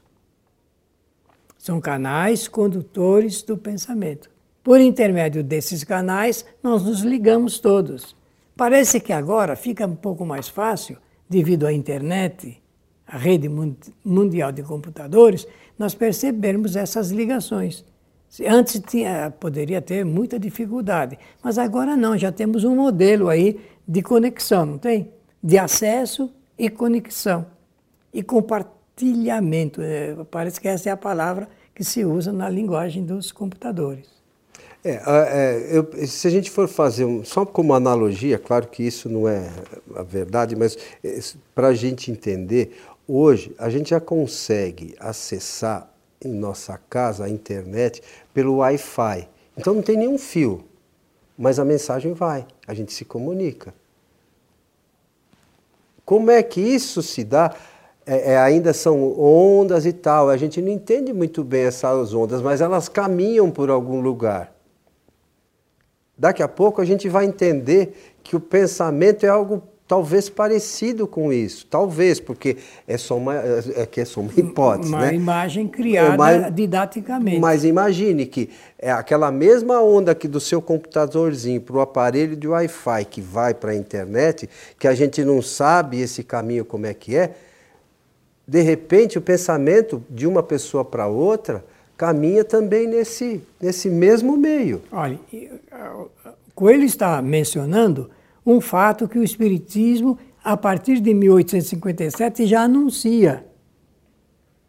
São 1.58 1.80
canais 1.80 2.50
condutores 2.50 3.42
do 3.42 3.58
pensamento. 3.58 4.30
Por 4.62 4.82
intermédio 4.82 5.42
desses 5.42 5.82
canais, 5.82 6.46
nós 6.62 6.84
nos 6.84 7.04
ligamos 7.04 7.58
todos. 7.58 8.18
Parece 8.54 9.00
que 9.00 9.14
agora 9.14 9.56
fica 9.56 9.88
um 9.88 9.96
pouco 9.96 10.26
mais 10.26 10.50
fácil, 10.50 10.98
devido 11.30 11.66
à 11.66 11.72
internet, 11.72 12.62
a 13.08 13.18
rede 13.18 13.50
mundial 14.04 14.52
de 14.52 14.62
computadores, 14.64 15.48
nós 15.80 15.96
percebermos 15.96 16.76
essas 16.76 17.10
ligações. 17.10 17.86
Antes 18.46 18.82
tinha, 18.86 19.32
poderia 19.32 19.82
ter 19.82 20.04
muita 20.04 20.38
dificuldade, 20.38 21.18
mas 21.42 21.58
agora 21.58 21.96
não, 21.96 22.18
já 22.18 22.32
temos 22.32 22.64
um 22.66 22.76
modelo 22.76 23.30
aí 23.30 23.60
de 23.88 24.02
conexão, 24.02 24.66
não 24.66 24.78
tem? 24.78 25.10
De 25.42 25.58
acesso 25.58 26.30
e 26.58 26.70
conexão. 26.70 27.46
E 28.14 28.22
compartilhamento, 28.22 29.82
é, 29.82 30.16
parece 30.30 30.60
que 30.60 30.68
essa 30.68 30.90
é 30.90 30.92
a 30.92 30.98
palavra 30.98 31.48
que 31.74 31.84
se 31.84 32.04
usa 32.04 32.34
na 32.34 32.50
linguagem 32.50 33.06
dos 33.06 33.32
computadores. 33.32 34.18
É, 34.84 35.02
é, 35.06 35.78
eu, 35.78 36.08
se 36.08 36.28
a 36.28 36.32
gente 36.32 36.50
for 36.50 36.68
fazer, 36.68 37.06
um, 37.06 37.24
só 37.24 37.46
como 37.46 37.74
analogia, 37.74 38.38
claro 38.38 38.68
que 38.68 38.84
isso 38.84 39.10
não 39.10 39.28
é 39.28 39.50
a 39.96 40.04
verdade, 40.04 40.56
mas 40.56 40.78
é, 41.04 41.20
para 41.54 41.68
a 41.68 41.74
gente 41.74 42.12
entender, 42.12 42.78
hoje 43.08 43.56
a 43.58 43.70
gente 43.70 43.92
já 43.92 44.00
consegue 44.00 44.96
acessar 45.00 45.92
em 46.24 46.34
nossa 46.34 46.80
casa 46.90 47.26
a 47.26 47.30
internet 47.30 48.02
pelo 48.34 48.58
Wi-Fi. 48.58 49.30
Então 49.58 49.74
não 49.74 49.82
tem 49.82 49.98
nenhum 49.98 50.18
fio, 50.18 50.64
mas 51.38 51.60
a 51.60 51.66
mensagem 51.66 52.14
vai, 52.14 52.46
a 52.68 52.74
gente 52.74 52.94
se 52.94 53.06
comunica. 53.06 53.74
Como 56.06 56.32
é 56.32 56.42
que 56.42 56.62
isso 56.62 57.02
se 57.02 57.24
dá? 57.24 57.54
é, 58.08 58.32
é, 58.32 58.38
ainda 58.38 58.72
são 58.72 59.20
ondas 59.20 59.86
e 59.86 59.92
tal. 59.92 60.30
A 60.30 60.38
gente 60.38 60.62
não 60.62 60.72
entende 60.72 61.12
muito 61.12 61.44
bem 61.44 61.64
essas 61.64 62.14
ondas, 62.14 62.42
mas 62.42 62.62
elas 62.62 62.88
caminham 62.88 63.52
por 63.52 63.70
algum 63.70 64.00
lugar. 64.00 64.56
Daqui 66.18 66.42
a 66.42 66.48
pouco 66.48 66.82
a 66.82 66.86
gente 66.86 67.10
vai 67.10 67.26
entender 67.26 68.16
que 68.24 68.36
o 68.36 68.40
pensamento 68.40 69.26
é 69.26 69.30
algo 69.30 69.62
talvez 69.88 70.30
parecido 70.30 71.08
com 71.08 71.32
isso, 71.32 71.66
talvez, 71.66 72.20
porque 72.20 72.58
é 72.88 72.98
só 72.98 73.16
uma, 73.16 73.36
é, 73.36 73.86
que 73.86 74.02
é 74.02 74.06
só 74.06 74.20
uma 74.20 74.32
hipótese. 74.36 74.90
Uma 74.90 75.06
né? 75.06 75.16
imagem 75.16 75.68
criada 75.68 76.52
didaticamente. 76.52 77.40
Mas 77.40 77.64
imagine 77.64 78.26
que 78.26 78.50
é 78.78 78.92
aquela 78.92 79.32
mesma 79.32 79.82
onda 79.82 80.14
que 80.14 80.28
do 80.28 80.40
seu 80.40 80.62
computadorzinho 80.62 81.62
para 81.62 81.78
o 81.78 81.80
aparelho 81.80 82.36
de 82.36 82.48
Wi-Fi 82.48 83.06
que 83.06 83.22
vai 83.22 83.54
para 83.54 83.72
a 83.72 83.76
internet, 83.76 84.50
que 84.78 84.88
a 84.88 84.94
gente 84.94 85.24
não 85.24 85.42
sabe 85.42 86.02
esse 86.02 86.24
caminho 86.24 86.66
como 86.66 86.86
é 86.86 86.94
que 86.94 87.16
é, 87.16 87.34
de 88.46 88.62
repente 88.62 89.18
o 89.18 89.22
pensamento 89.22 90.04
de 90.10 90.28
uma 90.28 90.44
pessoa 90.44 90.84
para 90.84 91.08
outra 91.08 91.64
caminha 91.96 92.44
também 92.44 92.88
nesse, 92.88 93.42
nesse 93.60 93.90
mesmo 93.90 94.38
meio. 94.38 94.82
Olha, 94.92 95.20
Coelho 96.54 96.84
está 96.84 97.22
mencionando 97.22 98.10
um 98.48 98.62
fato 98.62 99.10
que 99.10 99.20
o 99.20 99.24
Espiritismo, 99.24 100.18
a 100.42 100.56
partir 100.56 101.02
de 101.02 101.14
1857, 101.14 102.48
já 102.48 102.62
anuncia. 102.62 103.46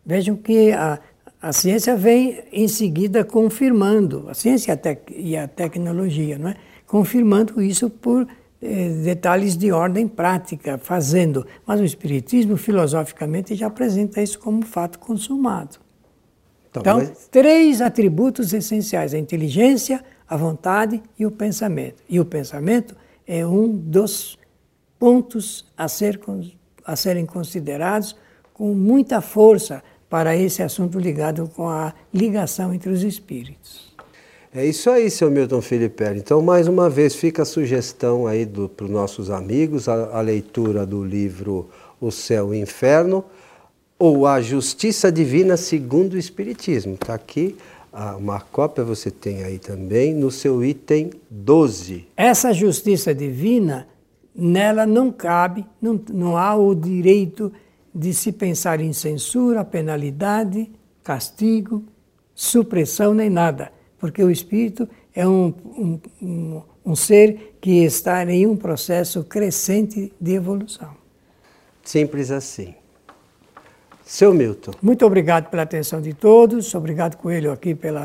Vejam 0.04 0.34
que 0.34 0.72
a, 0.72 0.98
a 1.40 1.52
ciência 1.52 1.94
vem 1.96 2.42
em 2.52 2.66
seguida 2.66 3.24
confirmando, 3.24 4.26
a 4.28 4.34
ciência 4.34 4.72
e 4.72 4.74
a, 4.74 4.76
tec, 4.76 5.12
e 5.16 5.36
a 5.36 5.46
tecnologia, 5.46 6.36
não 6.36 6.48
é? 6.48 6.56
confirmando 6.88 7.62
isso 7.62 7.88
por 7.88 8.26
eh, 8.60 8.88
detalhes 9.04 9.56
de 9.56 9.70
ordem 9.70 10.08
prática, 10.08 10.76
fazendo. 10.76 11.46
Mas 11.64 11.80
o 11.80 11.84
Espiritismo, 11.84 12.56
filosoficamente, 12.56 13.54
já 13.54 13.68
apresenta 13.68 14.20
isso 14.20 14.40
como 14.40 14.66
fato 14.66 14.98
consumado. 14.98 15.78
Então, 16.68 16.82
então 16.82 17.12
três 17.30 17.80
atributos 17.80 18.52
essenciais: 18.52 19.14
a 19.14 19.18
inteligência, 19.18 20.02
a 20.28 20.36
vontade 20.36 21.00
e 21.16 21.24
o 21.24 21.30
pensamento. 21.30 22.02
E 22.08 22.18
o 22.18 22.24
pensamento 22.24 22.96
é 23.28 23.46
um 23.46 23.68
dos 23.68 24.38
pontos 24.98 25.66
a, 25.76 25.86
ser, 25.86 26.18
a 26.82 26.96
serem 26.96 27.26
considerados 27.26 28.16
com 28.54 28.74
muita 28.74 29.20
força 29.20 29.82
para 30.08 30.34
esse 30.34 30.62
assunto 30.62 30.98
ligado 30.98 31.46
com 31.54 31.68
a 31.68 31.92
ligação 32.12 32.72
entre 32.72 32.88
os 32.90 33.02
espíritos. 33.02 33.94
É 34.52 34.64
isso 34.64 34.88
aí, 34.88 35.10
seu 35.10 35.30
Milton 35.30 35.60
Felipe. 35.60 36.04
Então, 36.16 36.40
mais 36.40 36.66
uma 36.66 36.88
vez, 36.88 37.14
fica 37.14 37.42
a 37.42 37.44
sugestão 37.44 38.26
aí 38.26 38.46
para 38.46 38.86
os 38.86 38.90
nossos 38.90 39.30
amigos, 39.30 39.90
a, 39.90 40.16
a, 40.16 40.20
leitura 40.22 40.86
do 40.86 41.04
livro 41.04 41.68
O 42.00 42.10
Céu 42.10 42.54
e 42.54 42.58
o 42.58 42.62
Inferno, 42.62 43.22
ou 43.98 44.26
A 44.26 44.40
Justiça 44.40 45.12
Divina 45.12 45.58
segundo 45.58 46.14
o 46.14 46.18
Espiritismo. 46.18 46.94
Está 46.94 47.12
aqui, 47.12 47.56
uma 48.16 48.40
cópia 48.40 48.84
você 48.84 49.10
tem 49.10 49.42
aí 49.44 49.58
também, 49.58 50.14
no 50.14 50.30
seu 50.30 50.64
item 50.64 51.10
12. 51.30 52.06
Essa 52.16 52.52
justiça 52.52 53.14
divina, 53.14 53.88
nela 54.34 54.86
não 54.86 55.10
cabe, 55.10 55.66
não, 55.80 56.00
não 56.12 56.36
há 56.36 56.54
o 56.54 56.74
direito 56.74 57.52
de 57.94 58.14
se 58.14 58.32
pensar 58.32 58.80
em 58.80 58.92
censura, 58.92 59.64
penalidade, 59.64 60.70
castigo, 61.02 61.82
supressão, 62.34 63.14
nem 63.14 63.28
nada 63.28 63.72
porque 63.98 64.22
o 64.22 64.30
espírito 64.30 64.88
é 65.14 65.26
um, 65.26 65.52
um, 65.76 66.00
um, 66.22 66.62
um 66.86 66.96
ser 66.96 67.56
que 67.60 67.84
está 67.84 68.24
em 68.24 68.46
um 68.46 68.56
processo 68.56 69.24
crescente 69.24 70.12
de 70.20 70.34
evolução. 70.34 70.96
Simples 71.82 72.30
assim. 72.30 72.74
Seu 74.08 74.32
Milton. 74.32 74.72
Muito 74.80 75.04
obrigado 75.04 75.50
pela 75.50 75.64
atenção 75.64 76.00
de 76.00 76.14
todos, 76.14 76.74
obrigado 76.74 77.16
Coelho 77.16 77.52
aqui 77.52 77.74
pelo 77.74 77.98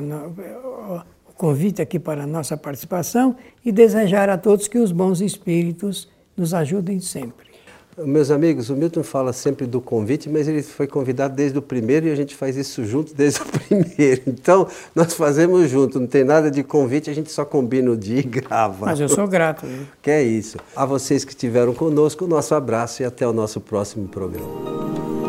convite 1.34 1.82
aqui 1.82 1.98
para 1.98 2.24
a 2.24 2.28
nossa 2.28 2.58
participação 2.58 3.38
e 3.64 3.72
desejar 3.72 4.30
a 4.30 4.38
todos 4.38 4.68
que 4.68 4.78
os 4.78 4.92
bons 4.92 5.22
espíritos 5.22 6.10
nos 6.36 6.54
ajudem 6.54 7.00
sempre. 7.00 7.54
Meus 7.98 8.32
amigos, 8.32 8.70
o 8.70 8.76
Milton 8.76 9.02
fala 9.02 9.32
sempre 9.32 9.66
do 9.66 9.80
convite, 9.80 10.28
mas 10.28 10.46
ele 10.46 10.62
foi 10.62 10.88
convidado 10.88 11.36
desde 11.36 11.58
o 11.58 11.62
primeiro 11.62 12.08
e 12.08 12.12
a 12.12 12.16
gente 12.16 12.36
faz 12.36 12.58
isso 12.58 12.84
junto 12.84 13.14
desde 13.14 13.40
o 13.40 13.46
primeiro. 13.48 14.24
Então, 14.28 14.68
nós 14.94 15.14
fazemos 15.14 15.70
junto, 15.70 16.02
não 16.02 16.08
tem 16.08 16.26
nada 16.26 16.52
de 16.52 16.64
convite, 16.64 17.10
a 17.10 17.14
gente 17.14 17.32
só 17.32 17.46
combina 17.46 17.90
o 17.90 17.96
dia 17.96 18.20
e 18.20 18.24
grava. 18.24 18.88
Mas 18.88 19.00
eu 19.00 19.08
sou 19.08 19.26
grato. 19.26 19.66
Que 20.04 20.12
é 20.12 20.22
isso. 20.22 20.58
A 20.76 20.86
vocês 20.86 21.24
que 21.24 21.32
estiveram 21.32 21.74
conosco, 21.74 22.26
o 22.26 22.28
nosso 22.28 22.54
abraço 22.54 23.04
e 23.04 23.06
até 23.06 23.26
o 23.26 23.32
nosso 23.32 23.62
próximo 23.62 24.06
programa. 24.10 25.23